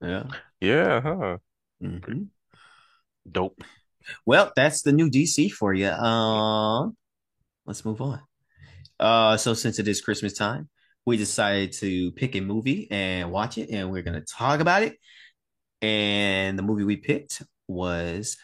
[0.03, 0.25] Yeah.
[0.61, 1.39] Yeah, huh?
[1.83, 2.31] Mhm.
[3.31, 3.63] Dope.
[4.27, 5.89] Well, that's the new DC for you.
[5.89, 6.97] Um,
[7.67, 8.23] let's move on.
[9.01, 10.69] Uh, so since it is Christmas time,
[11.07, 14.97] we decided to pick a movie and watch it, and we're gonna talk about it.
[15.81, 18.37] And the movie we picked was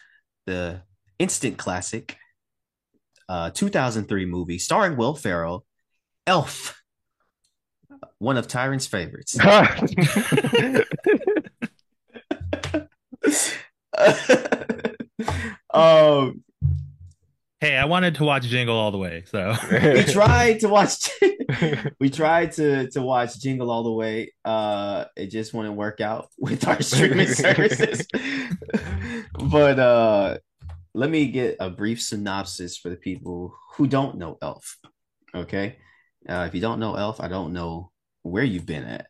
[0.45, 0.81] the
[1.19, 2.17] instant classic
[3.27, 5.65] uh, 2003 movie starring Will Ferrell,
[6.27, 6.79] Elf,
[8.19, 9.37] one of Tyron's favorites.
[15.73, 16.43] um,
[17.61, 21.09] Hey, I wanted to watch Jingle all the way, so we tried to watch.
[21.99, 24.33] we tried to to watch Jingle all the way.
[24.43, 28.05] Uh, it just wouldn't work out with our streaming services.
[29.39, 30.37] but uh,
[30.93, 34.77] let me get a brief synopsis for the people who don't know Elf.
[35.33, 35.77] Okay,
[36.27, 37.89] uh, if you don't know Elf, I don't know
[38.23, 39.07] where you've been at.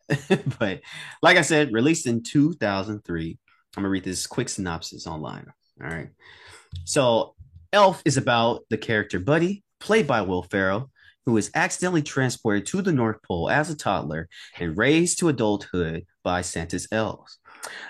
[0.60, 0.82] but
[1.20, 3.38] like I said, released in 2003.
[3.76, 5.46] I'm gonna read this quick synopsis online.
[5.82, 6.10] All right.
[6.84, 7.35] So
[7.76, 10.90] Elf is about the character Buddy, played by Will Ferrell,
[11.26, 16.06] who is accidentally transported to the North Pole as a toddler and raised to adulthood
[16.24, 17.38] by Santa's elves.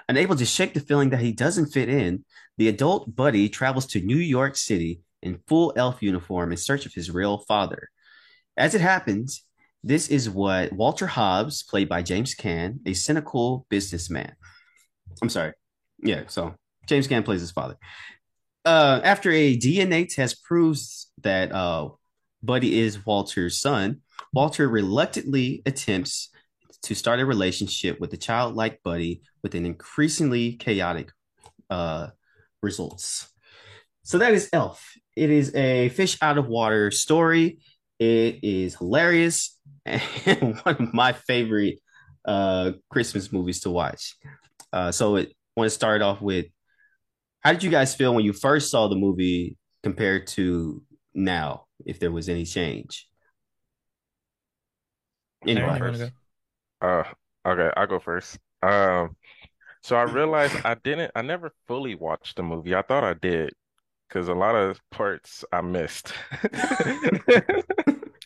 [0.09, 2.25] Unable to shake the feeling that he doesn't fit in,
[2.59, 6.92] the adult Buddy travels to New York City in full elf uniform in search of
[6.92, 7.88] his real father.
[8.57, 9.44] As it happens,
[9.85, 14.35] this is what Walter Hobbs, played by James Caan, a cynical businessman.
[15.22, 15.53] I'm sorry.
[16.03, 16.57] Yeah, so
[16.88, 17.77] James Caan plays his father
[18.66, 21.88] uh, after a DNA test proves that uh,
[22.42, 24.00] Buddy is Walter's son,
[24.33, 26.31] Walter reluctantly attempts
[26.83, 31.12] to start a relationship with the childlike Buddy with an increasingly chaotic
[31.70, 32.09] uh,
[32.62, 33.29] results.
[34.02, 34.92] So that is Elf.
[35.14, 37.61] It is a fish out of water story.
[37.98, 41.79] It is hilarious and one of my favorite
[42.24, 44.16] uh, Christmas movies to watch.
[44.72, 46.46] Uh, so it want to start off with
[47.46, 50.82] how did you guys feel when you first saw the movie compared to
[51.14, 53.06] now, if there was any change?
[55.46, 56.12] Aaron, Go you wanna first.
[56.80, 56.88] go?
[56.88, 57.04] Uh,
[57.48, 58.37] okay, I'll go first.
[58.64, 59.14] Um,
[59.80, 62.74] so I realized I didn't, I never fully watched the movie.
[62.74, 63.52] I thought I did
[64.09, 66.12] because a lot of parts I missed.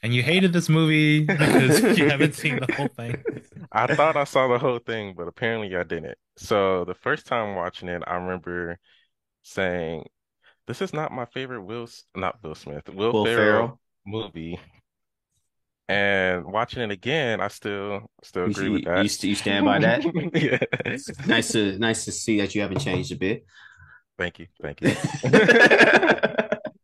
[0.03, 3.23] And you hated this movie because you haven't seen the whole thing.
[3.71, 6.17] I thought I saw the whole thing, but apparently I didn't.
[6.39, 8.79] So the first time watching it, I remember
[9.43, 10.07] saying,
[10.67, 13.81] "This is not my favorite Will, not Will Smith, Will Will Ferrell Ferrell.
[14.07, 14.61] movie."
[15.89, 19.25] And watching it again, I still still You, agree with you, that.
[19.25, 20.05] you stand by that?
[20.35, 20.59] Yeah.
[21.27, 23.45] Nice to nice to see that you haven't changed a bit.
[24.19, 24.95] Thank you, thank you.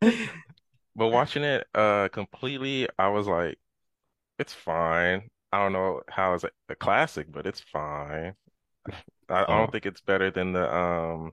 [0.97, 3.59] But watching it uh completely, I was like,
[4.39, 5.31] it's fine.
[5.53, 8.35] I don't know how it's a, classic, but it's fine.
[9.29, 11.33] I, I don't think it's better than the um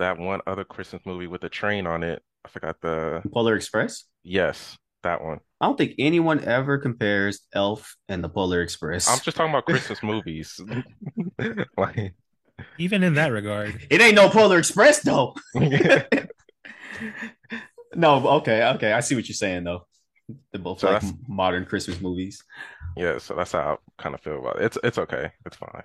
[0.00, 2.22] that one other Christmas movie with a train on it.
[2.44, 4.04] I forgot the Polar Express.
[4.22, 5.40] yes, that one.
[5.60, 9.08] I don't think anyone ever compares Elf and the Polar Express.
[9.08, 10.58] I'm just talking about Christmas movies.
[11.76, 12.14] Like
[12.78, 13.86] Even in that regard.
[13.90, 15.34] It ain't no Polar Express though.
[17.94, 18.92] no, okay, okay.
[18.92, 19.86] I see what you're saying though.
[20.52, 22.42] They're both so like modern Christmas movies.
[22.96, 24.64] yeah, so that's how I kind of feel about it.
[24.64, 25.32] It's it's okay.
[25.44, 25.82] It's fine.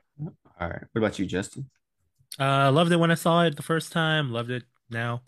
[0.60, 0.84] All right.
[0.92, 1.70] What about you, Justin?
[2.40, 4.32] Uh, loved it when I saw it the first time.
[4.32, 5.22] Loved it now.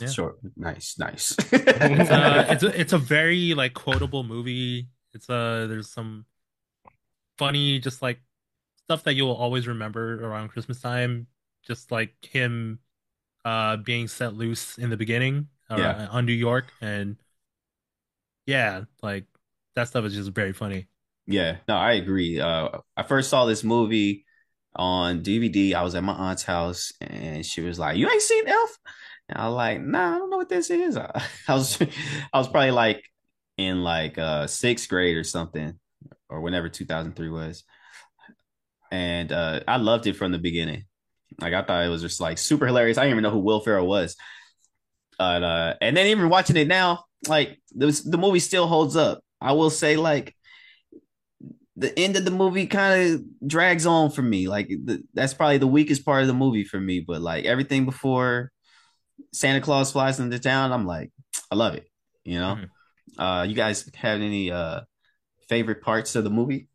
[0.00, 0.08] Yeah.
[0.08, 0.36] Sure.
[0.56, 1.36] Nice, nice.
[1.52, 4.88] It's uh it's a it's a very like quotable movie.
[5.12, 6.24] It's uh there's some
[7.38, 8.20] funny just like
[8.84, 11.26] stuff that you'll always remember around Christmas time.
[11.66, 12.80] Just like him
[13.44, 16.08] uh being set loose in the beginning uh, yeah.
[16.10, 17.16] on New York and
[18.46, 19.24] yeah, like
[19.74, 20.88] that stuff is just very funny.
[21.26, 21.58] Yeah.
[21.68, 22.40] No, I agree.
[22.40, 24.24] Uh, I first saw this movie
[24.76, 25.74] on DVD.
[25.74, 28.78] I was at my aunt's house and she was like, You ain't seen Elf?
[29.28, 30.96] And I was like, nah, I don't know what this is.
[30.96, 31.10] I,
[31.48, 31.80] was
[32.32, 33.04] I was probably like
[33.56, 35.78] in like uh sixth grade or something,
[36.28, 37.64] or whenever 2003 was.
[38.90, 40.84] And uh I loved it from the beginning.
[41.40, 42.98] Like I thought it was just like super hilarious.
[42.98, 44.16] I didn't even know who Will Ferrell was.
[45.18, 49.22] And uh and then even watching it now, like the movie still holds up.
[49.40, 50.36] I will say like
[51.76, 54.48] the end of the movie kind of drags on for me.
[54.48, 57.00] Like the, that's probably the weakest part of the movie for me.
[57.00, 58.52] But like everything before
[59.32, 61.12] Santa Claus flies into town, I'm like,
[61.50, 61.86] I love it.
[62.24, 62.56] You know.
[62.56, 62.70] Mhm.
[63.18, 64.82] Uh, you guys have any uh
[65.48, 66.68] favorite parts of the movie?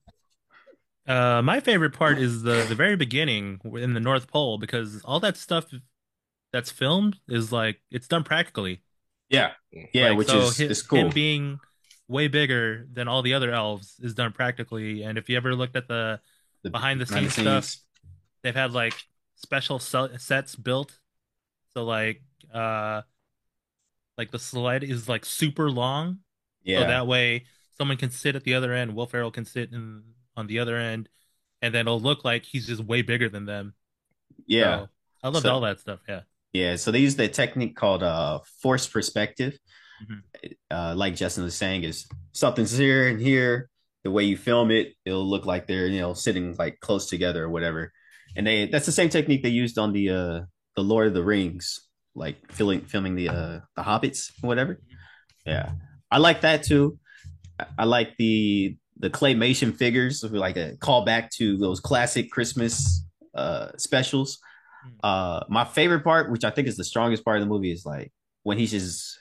[1.08, 5.20] Uh, my favorite part is the the very beginning in the North Pole because all
[5.22, 5.66] that stuff
[6.52, 8.82] that's filmed is like it's done practically.
[9.30, 9.52] Yeah,
[9.94, 11.12] yeah, Like which so is is him cool.
[11.12, 11.60] being
[12.08, 15.04] way bigger than all the other elves is done practically.
[15.04, 16.20] And if you ever looked at the
[16.64, 17.84] The behind the scenes stuff, scenes.
[18.44, 18.94] they've had like
[19.36, 20.98] special se- sets built.
[21.74, 22.22] So like
[22.54, 23.02] uh
[24.18, 26.20] like the sled is like super long,
[26.64, 26.82] Yeah.
[26.82, 27.46] so that way
[27.78, 30.04] someone can sit at the other end, Will Ferrell can sit in
[30.36, 31.10] on the other end,
[31.62, 33.76] and then it'll look like he's just way bigger than them.
[34.48, 34.80] yeah.
[34.80, 34.90] So
[35.24, 36.00] I loved all that stuff.
[36.08, 36.22] Yeah.
[36.54, 39.58] yeah, so they use the technique called uh forced perspective.
[40.04, 40.22] Mhm.
[40.70, 43.70] Uh, like Justin was saying, is something's here and here.
[44.04, 47.44] The way you film it, it'll look like they're you know sitting like close together
[47.46, 47.92] or whatever.
[48.36, 50.42] and they that's the same technique they used on the uh
[50.76, 51.80] the Lord of the Rings,
[52.16, 54.80] like filming filming the uh the Hobbits or whatever.
[55.46, 55.72] Yeah,
[56.12, 57.00] I like that too.
[57.60, 63.04] I- I like the the claymation figures, like a callback to those classic Christmas
[63.36, 64.40] uh specials.
[65.04, 67.86] Uh, my favorite part, which I think is the strongest part of the movie, is
[67.86, 68.12] like
[68.44, 69.17] when he's just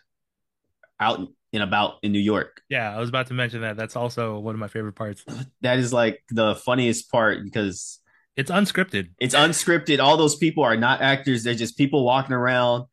[1.01, 1.21] out
[1.53, 2.61] and about in New York.
[2.69, 3.77] Yeah, I was about to mention that.
[3.77, 5.25] That's also one of my favorite parts.
[5.63, 7.99] That is like the funniest part because
[8.37, 9.11] It's unscripted.
[9.19, 9.99] it's unscripted.
[10.01, 12.85] All those people are not actors; they're just people walking around.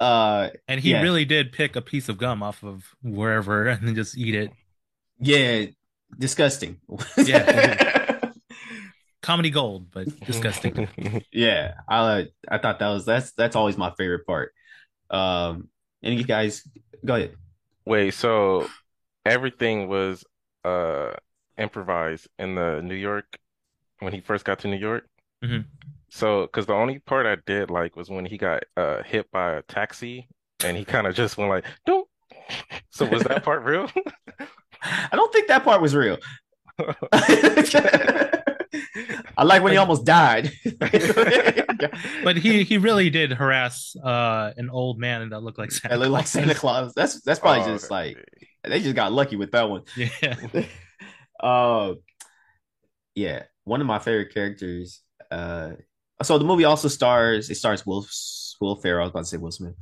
[0.00, 1.02] Uh, And he Yeah.
[1.02, 4.50] really did pick a piece of gum off of wherever and then just eat it.
[5.20, 5.66] yeah,
[6.18, 6.80] disgusting.
[7.16, 8.30] Yeah.
[9.22, 10.88] Comedy gold, but disgusting.
[11.32, 11.74] yeah.
[11.88, 14.52] I I thought that was that's that's always my favorite part.
[15.10, 15.68] Um,
[16.02, 16.66] and you guys
[17.04, 17.34] go ahead.
[17.84, 18.68] Wait, so
[19.24, 20.24] everything was
[20.64, 21.12] uh
[21.58, 23.38] improvised in the New York
[24.00, 25.06] when he first got to New York?
[25.44, 25.64] Mhm.
[26.08, 29.54] So, because the only part I did like was when he got uh hit by
[29.54, 30.28] a taxi
[30.64, 32.08] and he kind of just went like, "Don't."
[32.90, 33.90] So was that part real?
[34.82, 36.18] I don't think that part was real.
[39.36, 40.52] I like when he almost died.
[42.22, 45.96] But he he really did harass uh an old man that looked like Santa I
[45.96, 46.30] look like Claus.
[46.30, 46.92] Santa Claus.
[46.94, 47.90] That's that's probably Oh, just okay.
[47.90, 48.24] like
[48.64, 49.82] they just got lucky with that one.
[49.96, 50.36] Yeah.
[51.40, 51.94] uh,
[53.14, 55.00] yeah, one of my favorite characters.
[55.30, 55.72] Uh,
[56.22, 57.50] so the movie also stars.
[57.50, 58.06] It stars Will
[58.62, 59.02] Will Ferrell.
[59.02, 59.74] I was about to say Will Smith.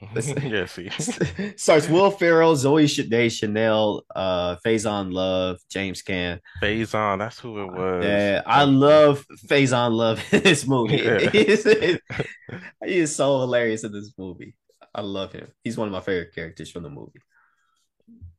[0.42, 0.90] Yeah, see.
[1.56, 6.40] stars Will Ferrell, Zoe Deschanel, uh, Faison Love, James Caan.
[6.62, 8.04] Faison, that's who it was.
[8.04, 10.96] Yeah, I love Faison Love in this movie.
[10.96, 11.30] Yeah.
[11.36, 14.54] He, is, he is so hilarious in this movie.
[14.94, 15.48] I love him.
[15.62, 17.20] He's one of my favorite characters from the movie.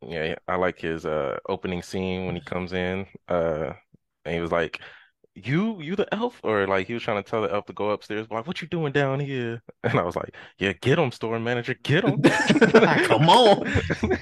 [0.02, 3.06] Yeah, yeah, I like his uh opening scene when he comes in.
[3.28, 3.73] Uh
[4.26, 4.82] and he was like,
[5.45, 6.39] You you the elf?
[6.43, 8.67] Or like he was trying to tell the elf to go upstairs, like, what you
[8.67, 9.62] doing down here?
[9.84, 12.21] And I was like, Yeah, get him, store manager, get him.
[13.08, 13.67] Come on.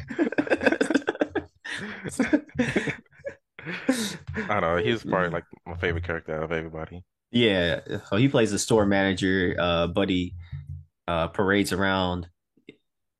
[4.48, 7.04] I don't know, he's probably like my favorite character out of everybody.
[7.32, 9.56] Yeah, so he plays the store manager.
[9.58, 10.36] Uh, Buddy
[11.08, 12.28] uh, parades around,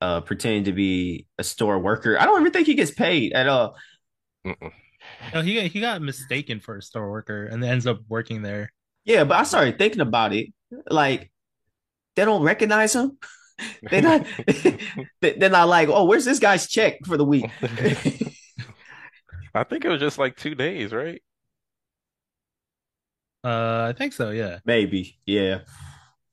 [0.00, 2.18] uh, pretending to be a store worker.
[2.18, 3.76] I don't even think he gets paid at all.
[4.46, 4.72] Mm-mm.
[5.34, 8.42] No, he got, he got mistaken for a store worker and then ends up working
[8.42, 8.72] there.
[9.04, 10.52] Yeah, but I started thinking about it.
[10.88, 11.30] Like,
[12.16, 13.18] they don't recognize him.
[13.90, 14.26] They're not.
[15.20, 17.50] they- They're not like, oh, where's this guy's check for the week?
[19.54, 21.22] I think it was just like two days, right?
[23.44, 24.30] Uh, I think so.
[24.30, 24.58] Yeah.
[24.64, 25.60] Maybe, yeah.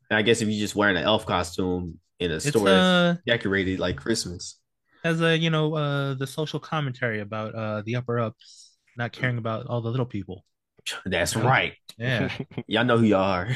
[0.10, 3.16] And I guess if you're just wearing an elf costume in a It's store uh
[3.26, 4.60] decorated like Christmas.
[5.04, 8.63] as a you know uh the social commentary about uh the upper ups
[8.98, 10.46] not caring about all the little people.
[11.06, 11.74] That's right.
[11.98, 12.30] Yeah.
[12.68, 13.50] Y'all know who y'all are.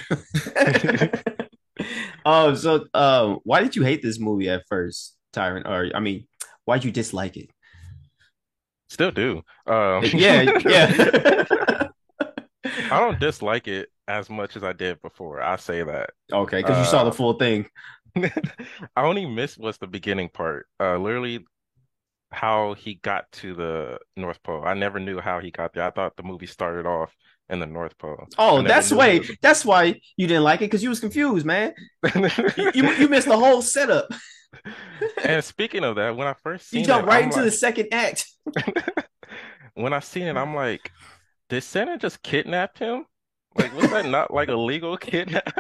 [2.26, 5.66] um, so um, why did you hate this movie at first, Tyron?
[5.66, 6.28] Or I mean,
[6.66, 7.50] why'd you dislike it?
[8.90, 9.42] Still do.
[9.66, 11.88] Um, yeah, yeah.
[12.64, 15.42] I don't dislike it as much as I did before.
[15.42, 16.12] I say that.
[16.32, 17.68] okay, because you saw the Uh, full thing.
[18.16, 18.32] I
[19.04, 20.68] only missed was the beginning part.
[20.80, 21.46] Uh, literally
[22.32, 24.64] how he got to the North Pole.
[24.66, 25.84] I never knew how he got there.
[25.84, 27.16] I thought the movie started off
[27.50, 28.28] in the North Pole.
[28.38, 29.22] Oh, never that's knew why.
[29.42, 31.74] That's why you didn't like it because you was confused, man.
[32.58, 34.08] You, you you missed the whole setup.
[35.24, 37.46] And speaking of that, when I first You seen jumped it, right I'm into the
[37.48, 38.26] like, second act.
[39.74, 40.92] when I seen it, I'm like,
[41.50, 43.06] did Santa just kidnap him?
[43.56, 45.54] Like, was that not like a legal kidnap?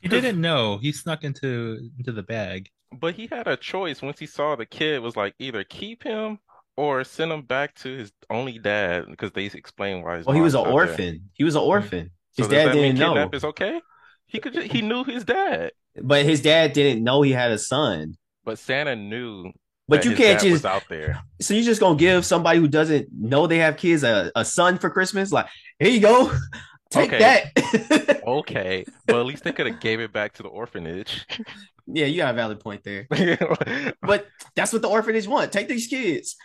[0.00, 0.78] He didn't know.
[0.78, 2.70] He snuck into into the bag.
[2.92, 6.38] But he had a choice once he saw the kid was like either keep him
[6.76, 10.40] or send him back to his only dad because they explained why his Well, he
[10.42, 10.74] was an not there.
[10.74, 11.30] orphan.
[11.34, 11.70] He was an mm-hmm.
[11.70, 12.10] orphan.
[12.32, 13.80] So His does dad didn't know, is okay?
[14.26, 17.58] He could just, he knew his dad, but his dad didn't know he had a
[17.58, 18.14] son.
[18.44, 19.52] but Santa knew
[19.88, 21.20] But you can't just out there.
[21.40, 24.78] So you're just gonna give somebody who doesn't know they have kids a, a son
[24.78, 25.32] for Christmas?
[25.32, 25.46] Like,
[25.78, 26.32] here you go,
[26.90, 27.50] take Okay.
[27.54, 28.22] that.
[28.26, 31.26] Okay, but at least they could have gave it back to the orphanage.
[31.86, 33.06] yeah, you got a valid point there.
[34.02, 35.52] But that's what the orphanage want.
[35.52, 36.36] Take these kids.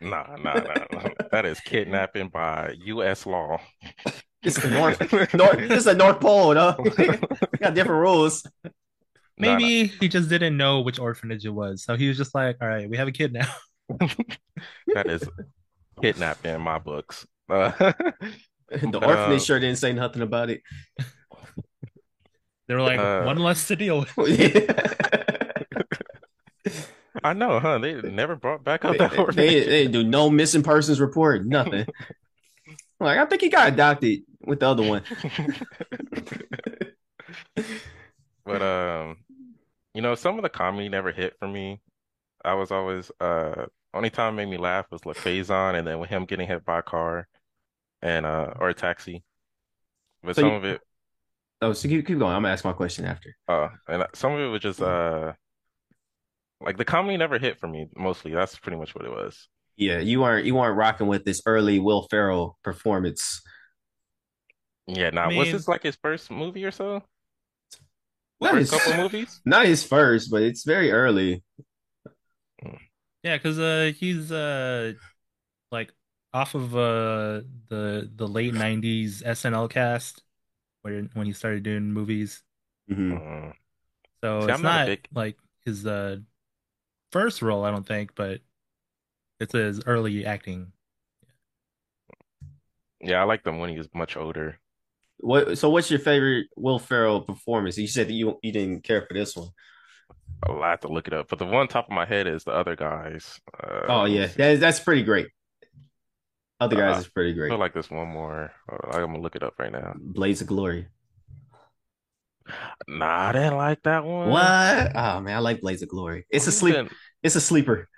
[0.00, 1.08] Nah, nah, nah, nah.
[1.30, 3.26] That is kidnapping by U.S.
[3.26, 3.58] law.
[4.42, 5.34] This is the North.
[5.34, 6.74] North this is a North Pole, though.
[6.98, 8.46] we got different rules.
[8.64, 8.70] Nah,
[9.36, 11.84] Maybe he just didn't know which orphanage it was.
[11.84, 13.48] So he was just like, all right, we have a kid now.
[14.94, 15.22] That is
[16.00, 17.26] kidnapping in my books.
[17.48, 17.92] Uh,
[18.70, 20.62] The Uh, orphanage sure didn't say nothing about it.
[22.68, 24.70] They were like, Uh, one less to deal with.
[27.24, 27.78] I know, huh?
[27.78, 29.64] They never brought back up they, that they, orphanage.
[29.66, 31.86] they didn't do no missing persons report, nothing.
[33.02, 35.02] Like, I think he got adopted with the other one.
[38.44, 39.16] But um,
[39.94, 41.80] you know, some of the comedy never hit for me.
[42.44, 45.98] I was always uh only time it made me laugh was Le Faison and then
[45.98, 47.28] with him getting hit by a car
[48.02, 49.22] and uh or a taxi.
[50.22, 50.80] But So some you- of it
[51.62, 52.32] Oh, so keep, keep going.
[52.34, 53.36] I'm gonna ask my question after.
[53.48, 55.32] uh and some of it was just uh
[56.60, 58.32] like the comedy never hit for me mostly.
[58.32, 59.48] That's pretty much what it was.
[59.76, 63.40] Yeah, you weren't you weren't rocking with this early Will Ferrell performance.
[64.86, 67.02] Yeah, now I was mean- this like his first movie or so?
[68.40, 69.40] Not First his, couple movies?
[69.44, 71.42] not his first, but it's very early.
[73.22, 74.96] Yeah, because uh he's uh like
[76.32, 80.22] off of uh the the late '90s SNL cast
[80.82, 82.42] where when he started doing movies.
[82.90, 83.20] Mhm.
[83.20, 83.52] Mm.
[84.22, 86.18] So See, it's I'm not not big- like his uh
[87.12, 88.40] first role, I don't think, but
[89.40, 90.72] it's his early acting.
[93.00, 94.58] Yeah, I like them when he was much older.
[95.18, 95.58] What?
[95.58, 97.76] So, what's your favorite Will Ferrell performance?
[97.78, 99.48] You said that you you didn't care for this one.
[100.42, 101.28] I'll have to look it up.
[101.28, 103.40] But the one top of my head is the other guys.
[103.62, 105.28] Uh, Oh yeah, that, that's pretty great.
[106.60, 107.48] Other guys Uh, is pretty great.
[107.48, 108.52] I feel like there's one more.
[108.68, 109.94] I'm gonna look it up right now.
[109.98, 110.88] Blades of Glory.
[112.88, 114.28] Nah, I didn't like that one.
[114.28, 114.92] What?
[114.96, 116.26] Oh man, I like Blades of Glory.
[116.30, 116.74] It's a What sleep.
[116.74, 116.90] even-
[117.22, 117.88] It's a sleeper.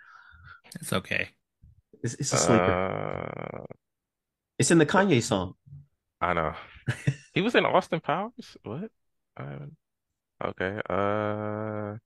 [0.80, 1.28] It's okay.
[2.02, 2.64] It's, it's a sleeper.
[2.64, 3.64] Uh,
[4.58, 5.54] it's in the Kanye song.
[6.20, 6.54] I know.
[7.34, 8.58] He was in Austin Powers.
[8.62, 8.90] What?
[9.40, 10.80] Okay.
[10.90, 11.96] Uh,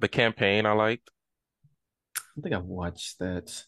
[0.00, 1.08] the campaign I liked.
[2.16, 3.64] I think I've watched that.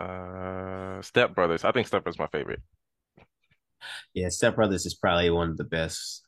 [0.00, 1.64] Uh, Step Brothers.
[1.64, 2.60] I think Step Brothers is my favorite.
[4.14, 6.22] Yeah, Step Brothers is probably one of the best,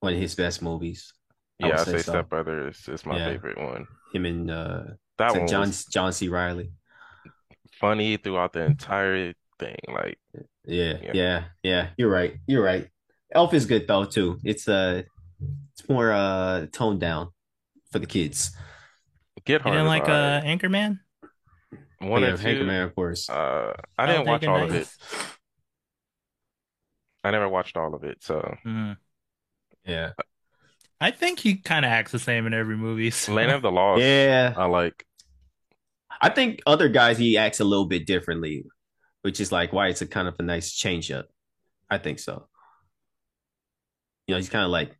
[0.00, 1.12] one of his best movies.
[1.62, 2.12] I Yeah, I say say so.
[2.12, 3.28] Step Brothers is my Yeah.
[3.30, 3.86] favorite one.
[4.12, 4.82] Him and uh,
[5.18, 6.28] That is it one John John C.
[6.28, 6.72] Reilly.
[7.80, 9.78] funny throughout the entire thing.
[9.88, 10.18] Like,
[10.64, 11.12] Yeah, Yeah.
[11.14, 11.88] yeah, yeah.
[11.96, 12.36] You're right.
[12.46, 12.88] You're right.
[13.34, 14.38] Elf is good though too.
[14.44, 15.02] It's uh,
[15.72, 17.30] it's more uh toned down
[17.90, 18.56] for the kids.
[19.44, 20.42] Get You Hard didn't like alright.
[20.44, 21.00] uh Anchorman?
[22.00, 22.44] One yeah, or two.
[22.44, 23.28] Anchorman, of course.
[23.28, 24.88] Uh, I didn't watch Taken all of it.
[27.24, 28.22] I never watched all of it.
[28.22, 28.96] So Mhm.
[29.84, 30.12] yeah,
[31.00, 33.10] I think he kind of acts the same in every movie.
[33.10, 34.00] so- Land of the Lost.
[34.02, 34.54] yeah.
[34.56, 35.04] I like.
[36.20, 38.64] I think other guys he acts a little bit differently,
[39.22, 41.28] which is like why it's a kind of a nice change up.
[41.90, 42.48] I think so.
[44.26, 44.96] You know, he's kind of like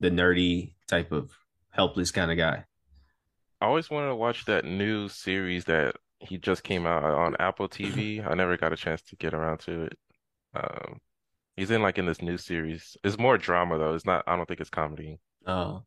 [0.00, 1.30] the nerdy type of
[1.70, 2.64] helpless kind of guy.
[3.60, 7.68] I always wanted to watch that new series that he just came out on Apple
[7.68, 8.26] TV.
[8.26, 9.98] I never got a chance to get around to it.
[10.54, 11.00] Um,
[11.56, 12.96] he's in like in this new series.
[13.02, 13.94] It's more drama though.
[13.94, 14.24] It's not.
[14.26, 15.18] I don't think it's comedy.
[15.46, 15.84] Oh.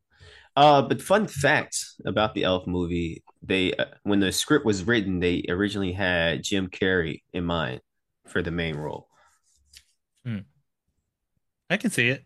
[0.56, 5.20] Uh, but fun fact about the Elf movie, they uh, when the script was written,
[5.20, 7.80] they originally had Jim Carrey in mind
[8.26, 9.08] for the main role.
[10.24, 10.38] Hmm.
[11.70, 12.24] I can see it.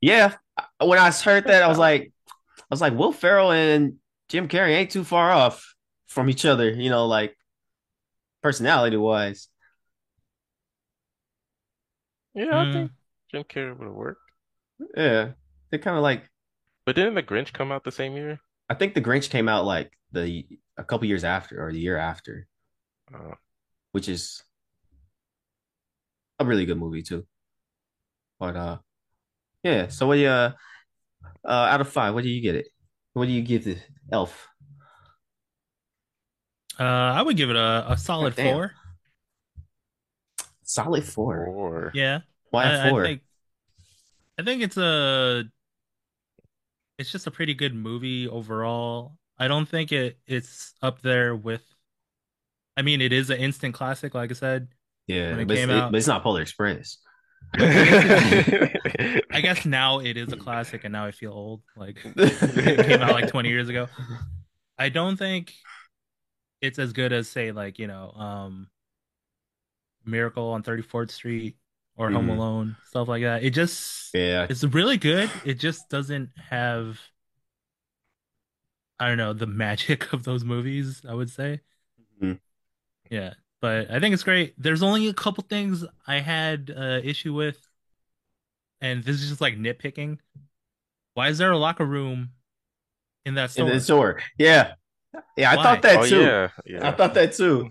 [0.00, 0.34] Yeah,
[0.80, 2.12] when I heard that, I was like,
[2.58, 3.96] I was like, Will Ferrell and
[4.30, 5.74] Jim Carrey ain't too far off
[6.06, 7.36] from each other, you know, like
[8.42, 9.48] personality wise.
[12.34, 12.72] Yeah, I Mm.
[12.72, 12.92] think
[13.32, 14.20] Jim Carrey would have worked.
[14.96, 15.32] Yeah,
[15.70, 16.30] they're kind of like.
[16.86, 18.40] But didn't The Grinch come out the same year?
[18.68, 21.96] I think The Grinch came out like the a couple years after or the year
[21.96, 22.46] after,
[23.12, 23.34] Uh,
[23.92, 24.42] which is
[26.38, 27.26] a really good movie too.
[28.38, 28.78] But uh,
[29.62, 29.88] yeah.
[29.88, 30.52] So what do you uh,
[31.44, 32.14] uh out of five?
[32.14, 32.68] What do you get it?
[33.12, 33.76] What do you give the
[34.12, 34.48] Elf?
[36.78, 38.54] Uh, I would give it a, a solid Damn.
[38.54, 38.72] four.
[40.62, 41.44] Solid four.
[41.46, 42.20] or Yeah.
[42.50, 43.02] Why I, a four?
[43.02, 43.22] I think
[44.38, 45.44] I think it's a
[46.98, 49.16] it's just a pretty good movie overall.
[49.38, 51.62] I don't think it it's up there with
[52.76, 54.68] I mean it is an instant classic, like I said.
[55.06, 56.98] yeah, when it but it's, came it- out- but it's not Polar Express.
[57.58, 61.62] I guess now it is a classic and now I feel old.
[61.76, 63.88] Like it came out like 20 years ago.
[64.78, 65.52] I don't think
[66.60, 68.68] it's as good as say like, you know, um
[70.04, 71.56] Miracle on 34th Street
[71.96, 72.36] or Home Mhm.
[72.36, 73.42] Alone, stuff like that.
[73.44, 75.30] It just Yeah, it's really good.
[75.44, 76.98] It just doesn't have
[78.98, 81.60] I don't know, the magic of those movies, I would say.
[82.20, 82.38] Mhm.
[83.10, 84.54] Yeah, but I think it's great.
[84.58, 87.58] There's only a couple things I had uh issue with
[88.80, 90.18] and this is just like nitpicking.
[91.14, 92.30] Why is there a locker room
[93.24, 93.70] in that in store?
[93.70, 94.20] the store.
[94.38, 94.74] Yeah,
[95.36, 95.52] yeah.
[95.52, 95.62] I Why?
[95.62, 96.20] thought that Oh too.
[96.66, 97.70] yeah, I thought that too.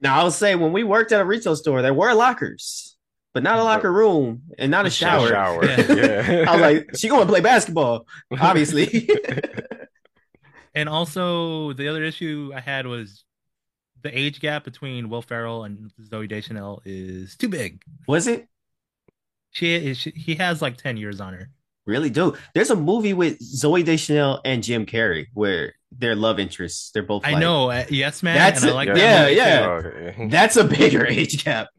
[0.00, 2.96] Now I'll say when we worked at a retail store, there were lockers,
[3.34, 5.28] but not a locker room and not a shower.
[5.28, 5.64] Shower.
[5.64, 5.94] Yeah.
[5.94, 6.44] Yeah.
[6.48, 8.06] I was like, she going to play basketball,
[8.40, 9.08] obviously.
[10.74, 13.24] And also, the other issue I had was
[14.02, 17.82] the age gap between Will Ferrell and Zoe Deschanel is too big.
[18.06, 18.48] Was it
[19.50, 21.50] She is she, he has like 10 years on her.
[21.86, 22.10] really?
[22.10, 26.90] Dude, there's a movie with Zoe Deschanel and Jim Carrey where they're love interests.
[26.92, 27.24] They're both.
[27.24, 28.36] I like- know, uh, yes, man.
[28.36, 28.94] That's and I like yeah.
[28.94, 30.12] that movie, yeah.
[30.12, 30.28] too.
[30.30, 31.68] That's a bigger age gap.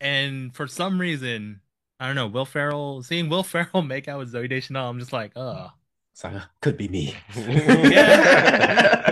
[0.00, 1.60] And for some reason,
[1.98, 5.12] I don't know, Will Ferrell, seeing Will Ferrell make out with Zoe Deschanel, I'm just
[5.12, 5.68] like, oh.
[6.14, 7.14] It's like, could be me.
[7.36, 9.09] Yeah.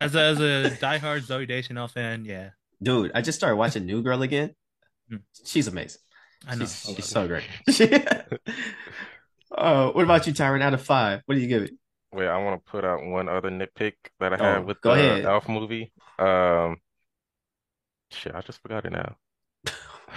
[0.00, 4.02] As a, as a diehard Zoe Deschanel fan, yeah, Dude, I just started watching New
[4.02, 4.54] Girl again.
[5.08, 5.16] Hmm.
[5.44, 6.00] She's amazing.
[6.46, 6.66] I know.
[6.66, 7.44] She's, she's so great.
[9.52, 10.62] uh, what about you, Tyron?
[10.62, 11.72] Out of five, what do you give it?
[12.12, 14.94] Wait, I want to put out one other nitpick that I Oh, had with go
[14.94, 15.24] the ahead.
[15.24, 15.92] Elf movie.
[16.18, 16.76] Um,
[18.10, 19.16] shit, I just forgot it now.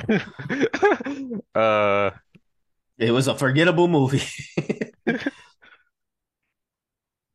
[1.56, 2.12] Uh,
[2.98, 4.22] It was a forgettable movie.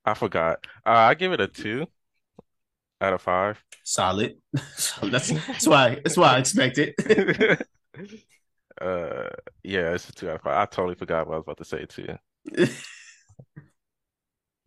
[0.05, 0.66] I forgot.
[0.84, 1.86] Uh, I give it a two
[3.01, 3.62] out of five.
[3.84, 4.36] Solid.
[4.76, 6.94] So that's that's why that's why I expected.
[8.78, 9.30] Uh,
[9.62, 10.57] yeah, it's a two out of five.
[10.59, 12.18] I totally forgot what I was about to say too.
[12.44, 12.68] You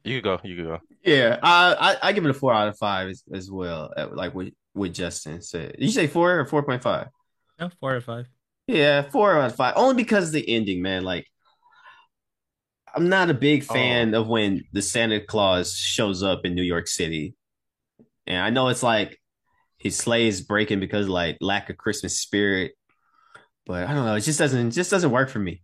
[0.03, 0.39] You could go.
[0.43, 0.80] You could go.
[1.03, 3.93] yeah, I, I I give it a four out of five as, as well.
[4.11, 5.73] Like what what Justin said.
[5.73, 7.09] Did you say four or four point five?
[7.59, 8.27] No, four or five.
[8.67, 9.73] Yeah, four out of five.
[9.75, 11.03] Only because of the ending, man.
[11.03, 11.27] Like,
[12.95, 16.88] I'm not a big fan of when the Santa Claus shows up in New York
[16.88, 17.36] City,
[18.30, 19.19] and I know it's like
[19.77, 22.73] his sleigh is breaking because of, like lack of Christmas spirit,
[23.65, 24.15] but I don't know.
[24.15, 25.63] It just doesn't it just doesn't work for me.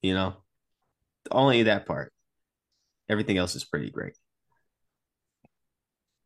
[0.00, 0.34] You know,
[1.30, 2.12] only that part.
[3.08, 4.16] Everything else is pretty great.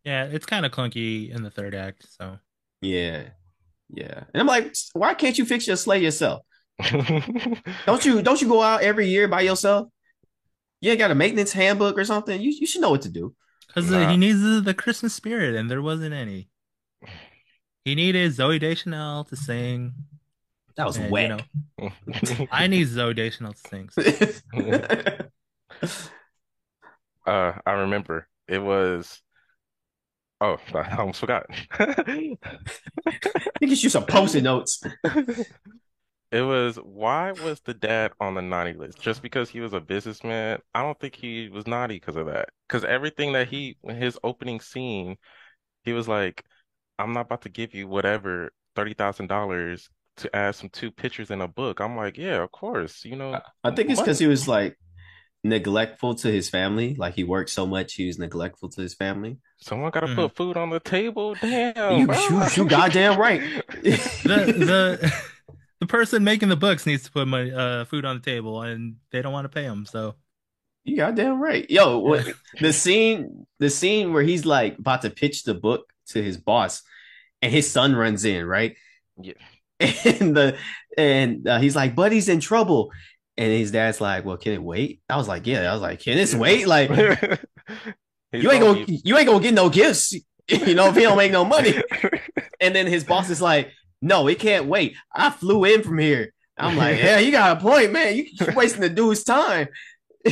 [0.05, 2.39] Yeah, it's kind of clunky in the third act, so
[2.83, 3.31] Yeah,
[3.91, 4.25] yeah.
[4.33, 6.43] And I'm like, why can't you fix your sleigh yourself?
[7.87, 9.89] Don't you don't you go out every year by yourself?
[10.81, 12.41] You ain't got a maintenance handbook or something.
[12.41, 13.35] You you should know what to do.
[13.69, 14.11] Because Nah.
[14.11, 16.49] he needs the, the Christmas spirit, and there wasn't any.
[17.85, 19.95] He needed Zoe Deschanel to sing.
[20.77, 21.39] That was and, you know,
[22.53, 23.89] I need Zoe Deschanel to sing.
[23.91, 24.03] so-
[27.27, 29.21] Uh, I remember it was.
[30.41, 31.47] Oh, I almost forgot.
[31.79, 32.39] you
[33.61, 34.83] get you some post-it notes.
[36.31, 39.01] It was why was the dad on the naughty list?
[39.01, 40.59] Just because he was a businessman?
[40.75, 42.51] I don't think he was naughty because of that.
[42.69, 45.17] Because everything that he, his opening scene,
[45.85, 46.45] he was like,
[46.99, 51.49] I'm not about to give you whatever $30,000 to add some two pictures in a
[51.49, 51.81] book.
[51.81, 53.05] I'm like, yeah, of course.
[53.07, 54.77] You know, I think it's because he was like
[55.45, 56.95] neglectful to his family.
[56.99, 59.39] Like he worked so much, he was neglectful to his family.
[59.61, 60.15] someone got to Mhm.
[60.15, 61.35] put food on the table.
[61.41, 62.17] Damn, You- bro.
[62.29, 63.41] you- you goddamn right.
[63.83, 65.13] the the
[65.81, 68.97] the person making the books needs to put my uh, food on the table, and
[69.11, 69.87] they don't want to pay him.
[69.87, 70.17] So
[70.85, 71.69] You goddamn right.
[71.71, 72.27] Yo, what
[72.61, 76.83] the scene the scene where he's like about to pitch the book to his boss
[77.43, 78.77] and his son runs in, right?
[79.21, 79.35] Yeah.
[79.81, 80.59] And the
[80.97, 82.91] and uh, he's like, "Buddy's in trouble."
[83.37, 86.01] And his dad's like, "Well, can it wait?" I was like, "Yeah." I was like,
[86.01, 86.91] "Can this wait?" Like,
[88.33, 90.13] you ain't gonna gonna you ain't gonna get no gifts,
[90.49, 91.75] you know, if he don't make no money.
[92.61, 93.71] And then his boss is like,
[94.01, 94.97] "No, it can't wait.
[95.15, 98.17] I flew in from here." I'm like, "Yeah, you got a point, man.
[98.17, 99.69] You you're wasting the dude's time."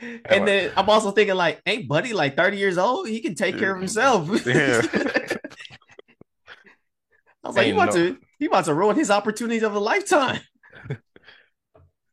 [0.00, 3.08] and then I'm also thinking, like, ain't Buddy like 30 years old?
[3.08, 3.82] He can take care of mm-hmm.
[3.82, 4.46] himself.
[4.46, 4.82] Yeah.
[7.44, 9.74] I was like, you Ain't about no- to he about to ruin his opportunities of
[9.74, 10.40] a lifetime.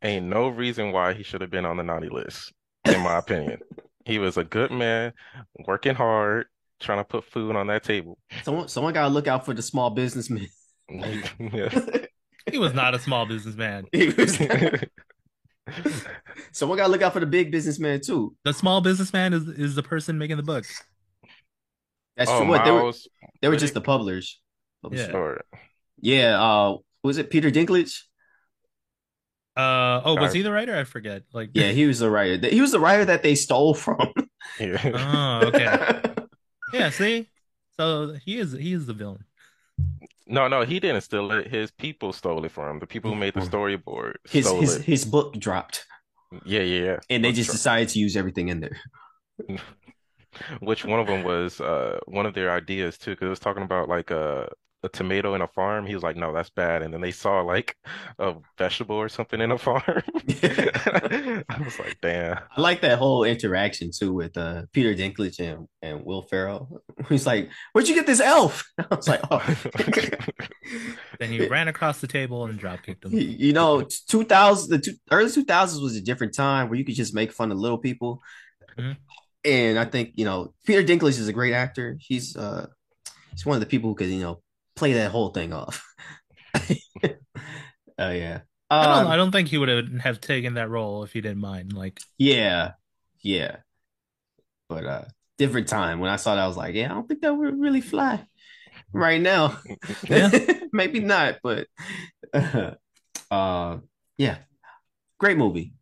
[0.02, 2.54] Ain't no reason why he should have been on the naughty list,
[2.86, 3.60] in my opinion.
[4.06, 5.14] He was a good man,
[5.66, 6.46] working hard,
[6.86, 8.17] trying to put food on that table.
[8.43, 10.47] Someone someone gotta look out for the small businessman.
[10.89, 11.27] Yeah.
[12.51, 13.86] he was not a small businessman.
[13.91, 14.38] He was-
[16.51, 18.36] someone gotta look out for the big businessman too.
[18.43, 20.83] The small businessman is is the person making the books.
[22.15, 22.49] That's Oh, true.
[22.49, 22.93] What they were
[23.41, 24.39] they were just the publishers.
[24.91, 25.11] Yeah.
[25.11, 25.41] or
[25.99, 28.03] Yeah, uh was it Peter Dinklage?
[29.57, 30.75] Uh oh, was he the writer?
[30.75, 31.23] I forget.
[31.33, 32.47] Like Yeah, he was the writer.
[32.47, 33.97] He was the writer that they stole from.
[34.59, 35.41] yeah.
[35.41, 36.01] Oh, okay.
[36.74, 37.30] Yeah, see?
[37.80, 39.26] So he is he is the villain.
[40.28, 41.47] No, no, he didn't steal it.
[41.47, 42.80] His people stole it from him.
[42.80, 44.82] The people who made the storyboard His stole his it.
[44.82, 45.86] his book dropped.
[46.45, 46.97] Yeah, yeah, yeah.
[47.09, 47.53] And they just drop.
[47.53, 48.78] decided to use everything in there.
[50.59, 53.11] Which one of them was uh one of their ideas too?
[53.11, 54.49] Because it was talking about like a
[54.86, 55.86] a tomato in a farm.
[55.86, 57.75] He was like, "No, that's bad." And then they saw like
[58.19, 59.81] a vegetable or something in a farm.
[60.43, 65.67] I was like, "Damn." I like that whole interaction too with uh, Peter Dinklage and,
[65.81, 66.81] and Will Ferrell.
[67.09, 69.41] He's like, "Where'd you get this elf?" I was like, "Oh,
[71.19, 73.11] Then he ran across the table and drop kicked him.
[73.13, 76.86] you know, two thousand, the two, early two thousands was a different time where you
[76.86, 78.21] could just make fun of little people.
[78.77, 78.97] Mhm.
[79.45, 81.97] and I think you know Peter Dinklage is a great actor.
[81.99, 82.67] He's uh
[83.31, 84.41] he's one of the people who could you know
[84.76, 85.84] play that whole thing off.
[87.97, 88.41] Oh yeah.
[88.69, 89.05] I don't.
[89.05, 91.73] Um, I don't think he would have have taken that role if he didn't mind.
[91.73, 92.71] Like, yeah,
[93.21, 93.57] yeah.
[94.67, 95.05] But uh
[95.38, 97.59] different time when I saw that I was like, yeah, I don't think that would
[97.59, 98.26] really fly
[98.91, 99.59] right now.
[100.09, 100.30] Yeah.
[100.73, 101.67] Maybe not, but
[103.32, 103.78] uh
[104.17, 104.38] yeah,
[105.19, 105.73] great movie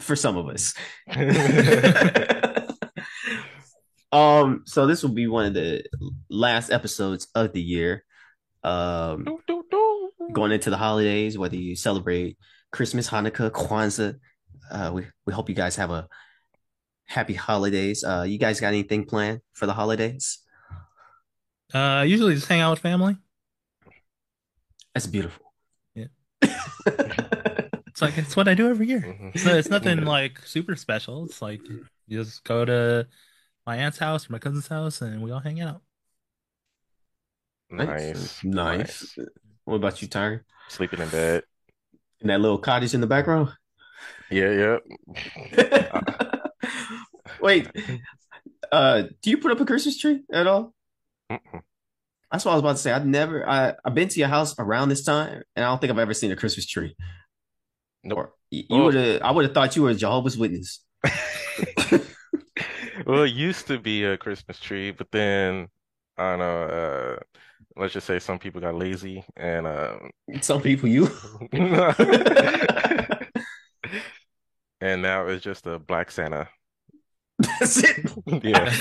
[0.00, 0.74] for some of us.
[4.12, 5.84] Um, so this will be one of the
[6.28, 8.04] last episodes of the year.
[8.62, 10.10] Um, Do, do, do.
[10.32, 12.38] going into the holidays, whether you celebrate
[12.70, 14.16] Christmas, Hanukkah, Kwanzaa,
[14.70, 16.06] uh, we we hope you guys have a
[17.06, 18.04] happy holidays.
[18.04, 20.38] Uh, you guys got anything planned for the holidays?
[21.74, 23.16] uh, usually just hang out with family.
[24.94, 25.52] That's beautiful.
[25.94, 26.06] Yeah.
[27.92, 29.00] It's like it's what I do every year.
[29.02, 29.34] Mhm.
[29.34, 31.26] It's, it's nothing like super special.
[31.26, 31.60] It's like
[32.08, 33.06] you just go to
[33.66, 35.82] my aunt's house or my cousin's house, and we all hang out.
[37.70, 39.16] Nice, nice.
[39.64, 40.40] What about you, Tyron?
[40.68, 41.42] Sleeping in bed.
[42.20, 43.50] In that little cottage in the background?
[44.30, 44.78] Yeah,
[45.54, 46.38] yeah.
[47.40, 47.68] Wait,
[48.70, 50.74] uh, do you put up a Christmas tree at all?
[51.30, 51.62] Mm-mm.
[52.30, 52.92] That's what I was about to say.
[52.92, 55.90] I've never, I, I've been to your house around this time, and I don't think
[55.92, 56.96] I've ever seen a Christmas tree.
[58.04, 58.18] Nope.
[58.18, 60.80] Or you Well- would have, I would have thought you were a Jehovah's Witness.
[63.06, 65.68] Well, it used to be a Christmas tree, but then
[66.16, 67.16] I don't know, uh,
[67.76, 69.96] let's just say some people got lazy and uh
[70.40, 71.08] Some people, you.
[74.80, 76.48] and now it's just a black Santa.
[77.38, 78.12] That's it.
[78.44, 78.74] Yeah.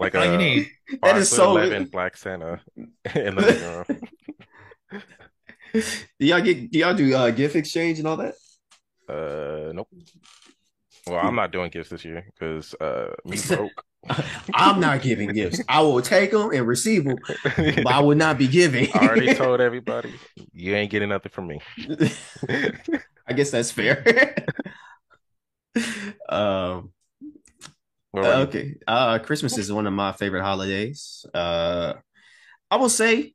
[0.00, 0.70] Like All you a need.
[1.02, 1.50] That five is foot so.
[1.52, 4.08] eleven black Santa in the living room.
[6.18, 6.70] Do y'all get?
[6.70, 8.34] Do y'all do uh, gift exchange and all that?
[9.08, 9.88] Uh, nope.
[11.06, 13.84] Well, I'm not doing gifts this year because uh, me broke.
[14.54, 15.60] I'm not giving gifts.
[15.68, 17.18] I will take them and receive them,
[17.56, 18.88] but I will not be giving.
[18.94, 20.14] I already told everybody,
[20.52, 21.60] you ain't getting nothing from me.
[23.26, 24.34] I guess that's fair.
[26.28, 26.92] um,
[28.14, 28.22] you?
[28.22, 28.74] okay.
[28.86, 31.24] Uh, Christmas is one of my favorite holidays.
[31.32, 31.94] Uh,
[32.70, 33.34] I will say,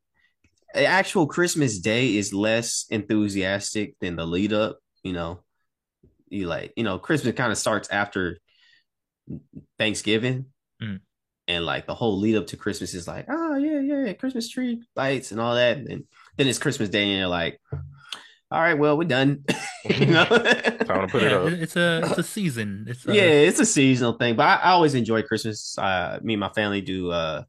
[0.73, 4.79] the actual Christmas day is less enthusiastic than the lead up.
[5.03, 5.39] You know,
[6.29, 8.37] you like, you know, Christmas kind of starts after
[9.77, 10.45] Thanksgiving.
[10.81, 10.99] Mm.
[11.47, 14.83] And like the whole lead up to Christmas is like, oh yeah, yeah, Christmas tree
[14.95, 15.77] lights and all that.
[15.77, 16.03] And
[16.37, 17.59] then it's Christmas Day, and you're like,
[18.51, 19.43] all right, well, we're done.
[19.85, 20.25] you know?
[20.25, 21.47] Time to put it up.
[21.51, 22.85] it's a it's a season.
[22.87, 25.77] It's a, yeah, it's a seasonal thing, but I, I always enjoy Christmas.
[25.77, 27.43] Uh, me and my family do uh,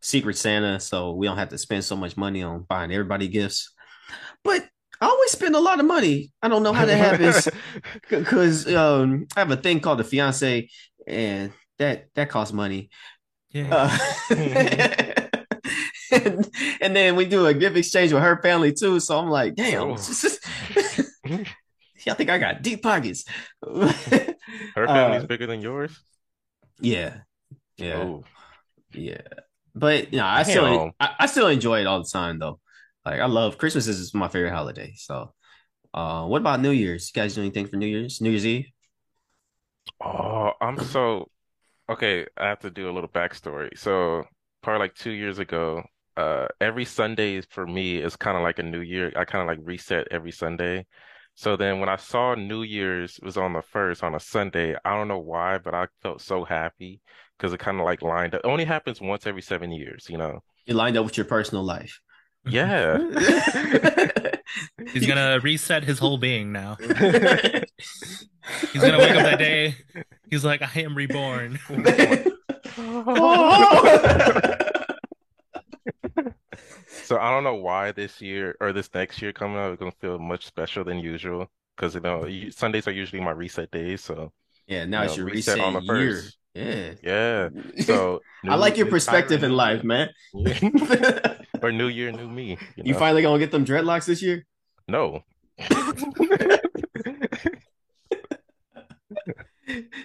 [0.00, 3.72] Secret Santa, so we don't have to spend so much money on buying everybody gifts.
[4.44, 4.66] But
[5.00, 6.32] I always spend a lot of money.
[6.42, 7.48] I don't know how that happens
[8.10, 10.68] because um, I have a thing called the fiance,
[11.06, 12.90] and that that costs money.
[13.50, 13.68] yeah.
[14.30, 14.34] Uh,
[16.12, 16.48] and,
[16.80, 18.98] and then we do a gift exchange with her family too.
[19.00, 19.96] So I'm like, damn, Oh.
[22.06, 23.24] I think I got deep pockets.
[23.62, 23.94] Her
[24.86, 25.98] family's Uh, bigger than yours.
[26.80, 27.18] yeah,
[27.76, 28.24] yeah, Oh,
[28.92, 29.20] yeah.
[29.74, 32.58] But you know, I still I, I still enjoy it all the time though.
[33.08, 34.92] Like I love Christmas is my favorite holiday.
[34.96, 35.32] So,
[35.94, 37.10] uh, what about New Year's?
[37.14, 38.20] You guys do anything for New Year's?
[38.20, 38.66] New Year's Eve?
[40.00, 41.30] oh, I'm so
[41.88, 42.26] okay.
[42.36, 43.76] I have to do a little backstory.
[43.78, 44.24] So,
[44.62, 45.82] probably like two years ago,
[46.18, 49.10] uh, every Sunday for me is kind of like a new year.
[49.16, 50.86] I kind of like reset every Sunday.
[51.34, 54.96] So then when I saw New Year's was on the first on a Sunday, I
[54.96, 57.00] don't know why, but I felt so happy
[57.38, 58.40] because it kind of like lined up.
[58.44, 60.40] It only happens once every seven years, you know?
[60.66, 62.00] It lined up with your personal life.
[62.50, 62.98] Yeah.
[64.92, 66.76] He's gonna reset his whole being now.
[66.76, 66.88] He's
[68.82, 69.76] gonna wake up that day.
[70.30, 71.58] He's like, I am reborn.
[77.04, 79.92] So I don't know why this year or this next year coming up is gonna
[79.92, 84.02] feel much special than usual because you know Sundays are usually my reset days.
[84.02, 84.32] So
[84.66, 86.14] yeah, now you it's know, your reset reset on the year.
[86.16, 86.38] first.
[86.54, 86.92] Yeah.
[87.02, 87.48] Yeah.
[87.84, 90.10] So I like your perspective in life, man.
[91.62, 92.50] Or new year, new me.
[92.76, 92.98] You You know?
[92.98, 94.46] finally gonna get them dreadlocks this year?
[94.86, 95.24] No.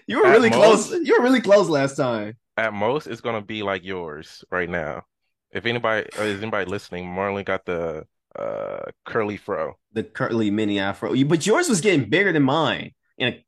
[0.08, 1.08] You were At really most- close.
[1.08, 2.36] You were really close last time.
[2.58, 5.04] At most, it's gonna be like yours right now.
[5.52, 8.06] If anybody uh, is anybody listening, Marlon got the
[8.38, 9.76] uh curly fro.
[9.94, 12.92] The curly mini afro, but yours was getting bigger than mine.
[13.18, 13.42] And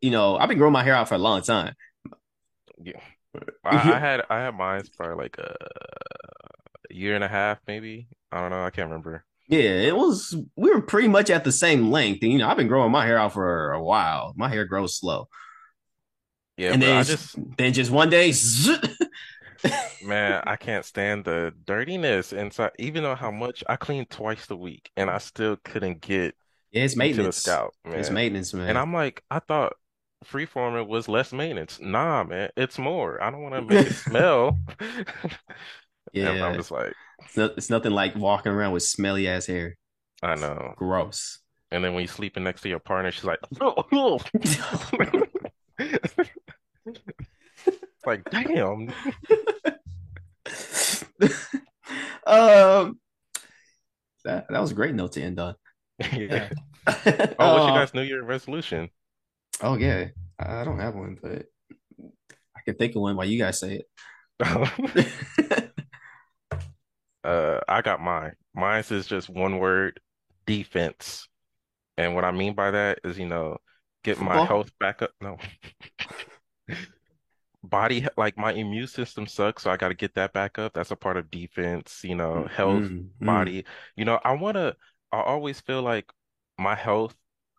[0.00, 1.74] you know, I've been growing my hair out for a long time.
[3.64, 5.36] I, I had I had mine for like
[6.90, 8.08] a year and a half, maybe.
[8.32, 8.64] I don't know.
[8.64, 9.24] I can't remember.
[9.48, 10.36] Yeah, it was.
[10.56, 12.22] We were pretty much at the same length.
[12.22, 14.34] And, you know, I've been growing my hair out for a while.
[14.36, 15.28] My hair grows slow.
[16.56, 18.32] Yeah, and then I just then just one day,
[20.02, 22.72] man, I can't stand the dirtiness inside.
[22.78, 26.34] Even though how much I clean twice a week, and I still couldn't get
[26.72, 27.36] yeah, it's into the maintenance.
[27.36, 28.68] scalp, It's maintenance, man.
[28.68, 29.74] And I'm like, I thought
[30.24, 31.80] freeforming was less maintenance.
[31.80, 33.22] Nah, man, it's more.
[33.22, 34.58] I don't want to make it smell.
[36.14, 36.92] And I'm just like,
[37.24, 39.76] it's, not, it's nothing like walking around with smelly ass hair.
[40.22, 40.74] I know.
[40.76, 41.38] Gross.
[41.70, 44.18] And then when you're sleeping next to your partner, she's like, oh,
[48.06, 48.88] like, damn.
[52.26, 52.98] um,
[54.24, 55.54] that that was a great note to end on.
[56.12, 56.48] Yeah.
[56.48, 56.48] Yeah.
[57.38, 58.88] Oh, what's Uh, your guys' New Year resolution?
[59.60, 60.06] Oh yeah,
[60.38, 61.44] I don't have one, but
[62.56, 63.82] I can think of one while you guys say
[64.40, 65.67] it.
[67.24, 68.34] Uh, I got mine.
[68.54, 70.00] Mine is just one word,
[70.46, 71.28] defense.
[71.98, 73.58] And what I mean by that is, you know,
[74.04, 74.40] get my Football?
[74.40, 75.10] health back up.
[75.20, 75.38] No.
[77.64, 80.74] Body, like my immune system sucks, so I got to get that back up.
[80.74, 83.48] That's a part of defense, you know, health, Mm, mm.
[83.48, 83.64] body.
[83.96, 84.76] You know, I want to,
[85.12, 86.06] I always feel like
[86.58, 87.14] my health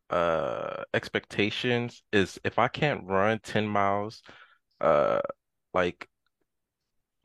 [0.09, 4.23] uh expectations is if I can't run 10 miles
[4.81, 5.21] uh
[5.73, 6.07] like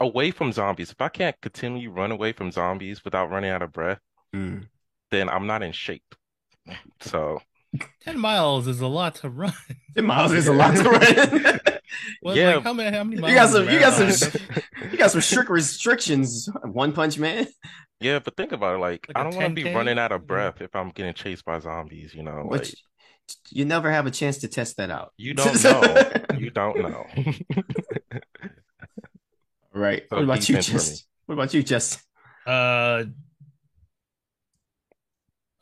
[0.05, 3.72] away from zombies, if I can't continually run away from zombies without running out of
[3.72, 3.98] breath,
[4.34, 4.66] Mm.
[5.11, 6.14] then I'm not in shape.
[7.00, 7.40] So,
[8.02, 9.52] 10 miles is a lot to run.
[9.94, 11.61] Ten miles is a lot to run.
[12.22, 12.57] Well, Yeah.
[12.57, 14.40] like, how many, how many You got some- you got some
[14.90, 16.48] you got some strict restrictions.
[16.64, 17.46] One Punch Man.
[18.00, 19.74] yeah, but think about it, like Like I a don't want to be 10K?
[19.76, 20.26] running out of Yeah.
[20.26, 24.07] breath if I'm getting chased by zombies, you know, But like you, you never have
[24.07, 25.12] a chance to test that out.
[25.16, 26.12] you don't know.
[26.38, 27.07] You don't know.
[29.75, 30.03] right.
[30.11, 30.66] So What about you, defense.
[30.68, 31.05] Jess?
[31.27, 32.03] What about you, Jess?
[32.47, 33.05] Uh,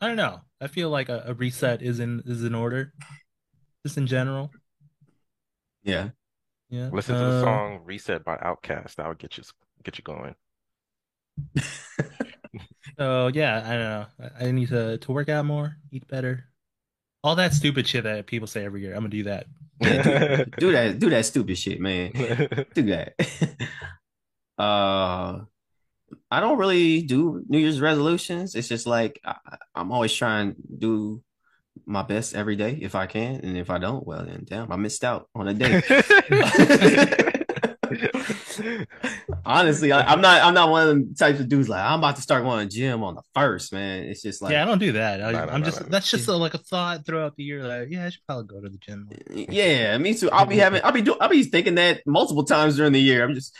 [0.00, 0.40] I don't know.
[0.60, 2.92] I feel like a, a reset is in is in order,
[3.86, 4.50] just in general.
[5.82, 6.10] Yeah.
[6.70, 6.88] Yeah.
[6.92, 8.96] Listen to the Uh, song Reset by Outkast.
[8.96, 9.44] That would get you
[9.82, 10.34] get you going.
[12.98, 14.06] So yeah, I don't know.
[14.40, 16.44] I, I need to to work out more, eat better,
[17.24, 18.92] all that stupid shit that people say every year.
[18.92, 19.46] I'm gonna do that.
[19.80, 20.98] Do that.
[20.98, 22.12] Do that stupid shit, man.
[22.74, 23.14] Do that.
[24.58, 25.40] Uh,
[26.30, 28.54] I don't really do New Year's resolutions.
[28.54, 29.36] It's just like I,
[29.74, 31.22] I'm always trying to do
[31.86, 34.76] my best every day if I can, and if I don't, well then damn, I
[34.76, 35.82] missed out on a day.
[39.44, 40.42] Honestly, I, I'm not.
[40.42, 42.74] I'm not one of them types of dudes like I'm about to start going to
[42.74, 44.04] gym on the first, man.
[44.04, 45.22] It's just like yeah, I don't do that.
[45.22, 45.90] I, No, no, I'm no, just no, no.
[45.90, 47.66] that's just a, like a thought throughout the year.
[47.66, 49.08] Like, yeah, I should probably go to the gym.
[49.30, 50.30] Yeah, me too.
[50.30, 53.24] I'll be having, I'll be doing, I'll be thinking that multiple times during the year.
[53.24, 53.54] I'm just,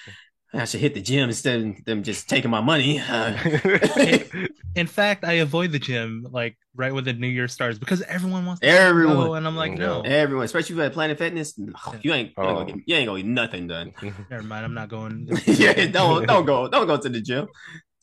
[0.55, 3.01] I should hit the gym instead of them just taking my money.
[3.01, 3.37] Uh,
[4.75, 8.45] In fact, I avoid the gym like right when the new year starts because everyone
[8.47, 9.17] wants to Everyone.
[9.17, 11.73] go, and I'm like, no, everyone, especially if you at Planet Fitness, no,
[12.03, 12.55] you ain't, you ain't, Oh.
[12.55, 13.93] gonna get, you ain't gonna get nothing done.
[14.31, 15.29] never mind, I'm not going.
[15.47, 17.49] yeah, don't, don't go, don't go to the gym.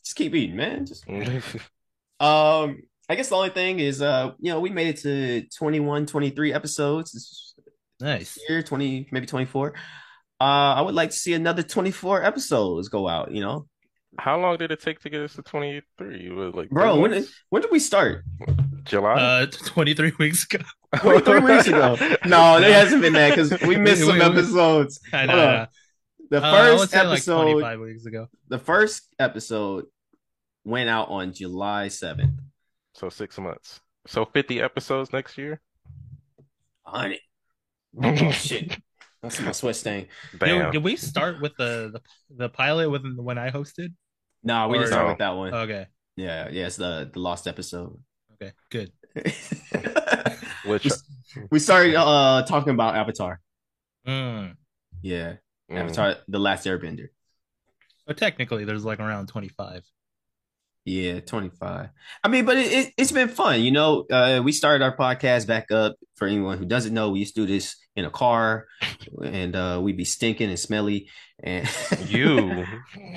[0.04, 0.86] Just keep eating, man.
[0.86, 5.42] Just, um, I guess the only thing is, uh, you know, we made it to
[5.56, 7.54] 21, 23 episodes
[8.00, 8.38] Nice.
[8.48, 9.74] year, 20, maybe 24.
[10.40, 13.66] Uh, I would like to see another 24 episodes go out, you know,
[14.18, 16.30] How long did it take to get us to 23?
[16.54, 16.98] Like bro.
[16.98, 18.24] When did, when did we start?
[18.84, 19.14] July?
[19.14, 20.64] Uh, 23 weeks ago.
[20.96, 21.96] 23 weeks ago.
[22.26, 24.98] No, it hasn't been that because we missed some We- we- episodes.
[25.12, 25.32] I know.
[25.36, 25.66] Hold I on.
[26.30, 28.28] The Uh, I would first say like episode, 25 weeks ago.
[28.48, 29.84] the first episode
[30.64, 32.38] went out on July 7th.
[32.94, 33.80] So six months.
[34.06, 35.60] So 50 episodes next year?
[36.86, 37.20] On it.
[38.02, 38.78] Oh shit.
[39.22, 40.06] That's my sweat stain.
[40.38, 42.00] Did, did we start with the the,
[42.36, 43.92] the pilot with when I hosted?
[44.42, 45.10] No, we Or- didn't start No.
[45.12, 45.54] with that one.
[45.54, 45.86] Okay.
[46.16, 47.98] yeah, yeah, it's the the lost episode.
[48.34, 48.52] Okay.
[48.70, 48.92] Good.
[50.64, 50.90] Which we,
[51.50, 53.40] we started uh talking about Avatar.
[54.06, 54.54] Mm.
[55.02, 55.34] Yeah,
[55.70, 57.08] mm, Avatar: The Last Airbender.
[58.06, 59.82] But technically, there's like around 25.
[60.86, 61.88] Yeah, 25.
[62.24, 63.60] I mean, but it, it, it's been fun.
[63.62, 65.96] You know, uh, we started our podcast back up.
[66.16, 68.66] For anyone who doesn't know, we used to do this in a car
[69.22, 71.08] and uh, we'd be stinking and smelly.
[71.42, 71.68] And
[72.06, 72.66] you.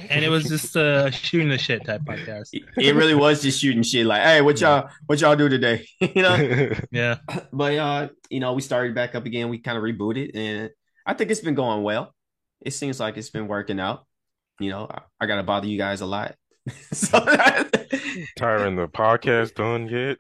[0.10, 2.50] And it was just uh shooting the shit type podcast.
[2.54, 5.86] it really was just shooting shit like, hey, what y'all, what y'all do today?
[6.00, 7.18] you know, Yeah.
[7.54, 9.50] but, uh, you know, we started back up again.
[9.50, 10.70] We kind of rebooted and
[11.06, 12.14] I think it's been going well.
[12.62, 14.06] It seems like it's been working out.
[14.60, 16.36] You know, I, I got to bother you guys a lot.
[16.94, 17.20] so
[18.38, 20.18] Tyron, the podcast done yet?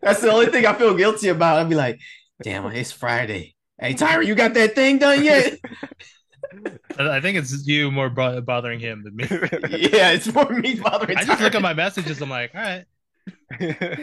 [0.00, 1.58] That's the only thing I feel guilty about.
[1.58, 2.00] I'd be like,
[2.42, 3.54] damn, it's Friday.
[3.80, 5.58] Hey, Tyra, you got that thing done yet?
[6.98, 9.26] I I think it's you more bo- bothering him than me.
[9.30, 12.20] yeah, it's more me bothering I just look at my messages.
[12.20, 12.84] I'm like, all right.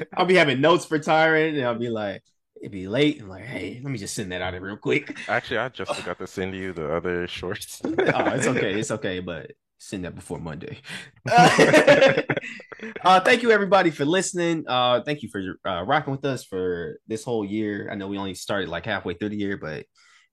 [0.13, 2.23] I'll be having notes for Tyron, and I'll be like,
[2.61, 3.21] it'd be late.
[3.21, 5.17] I'm like, hey, let me just send that out real quick.
[5.27, 7.81] Actually, I just forgot to send you the other shorts.
[7.85, 8.79] oh, it's okay.
[8.79, 10.77] It's okay, but send that before Monday.
[11.29, 14.65] uh, thank you everybody for listening.
[14.67, 17.89] Uh, thank you for uh, rocking with us for this whole year.
[17.91, 19.85] I know we only started like halfway through the year, but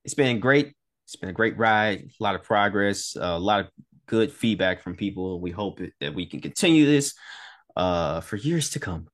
[0.04, 0.74] it's been great.
[1.04, 2.10] It's been a great ride.
[2.20, 3.16] A lot of progress.
[3.18, 3.68] a lot of
[4.06, 5.40] good feedback from people.
[5.40, 7.14] We hope that we can continue this
[7.76, 9.08] uh, for years to come.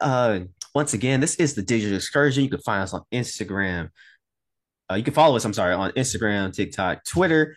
[0.00, 0.40] Uh,
[0.74, 2.44] once again, this is the Digital Excursion.
[2.44, 3.90] You can find us on Instagram.
[4.90, 7.56] Uh, you can follow us, I'm sorry, on Instagram, TikTok, Twitter.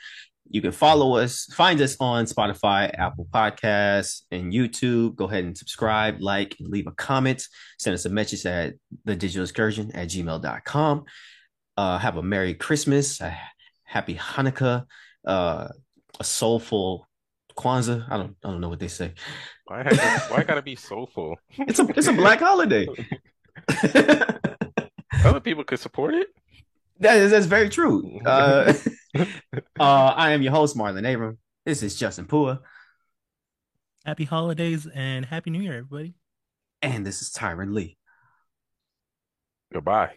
[0.49, 5.15] You can follow us, find us on Spotify, Apple Podcasts, and YouTube.
[5.15, 7.45] Go ahead and subscribe, like, and leave a comment.
[7.79, 8.75] Send us a message at
[9.05, 11.05] the digital excursion at gmail.com.
[11.75, 13.37] Uh, have a Merry Christmas, a
[13.83, 14.85] Happy Hanukkah,
[15.25, 15.67] uh,
[16.19, 17.07] a soulful
[17.57, 18.05] Kwanzaa.
[18.09, 19.13] I don't I don't know what they say.
[19.65, 21.35] Why have, why gotta be soulful?
[21.57, 22.87] It's a it's a black holiday.
[25.25, 26.27] Other people could support it.
[26.99, 28.19] That is that's very true.
[28.25, 28.73] Uh,
[29.17, 29.25] uh,
[29.79, 31.37] I am your host, Marlon Abram.
[31.65, 32.59] This is Justin Pua.
[34.05, 36.15] Happy holidays and happy new year, everybody.
[36.81, 37.97] And this is Tyron Lee.
[39.73, 40.13] Goodbye.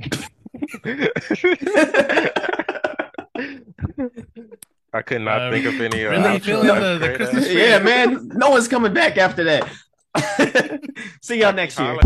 [4.92, 6.04] I could not uh, think of any.
[6.04, 8.28] Uh, really feeling the, the Christmas Yeah, man.
[8.34, 9.70] No one's coming back after that.
[11.22, 12.00] See y'all next year.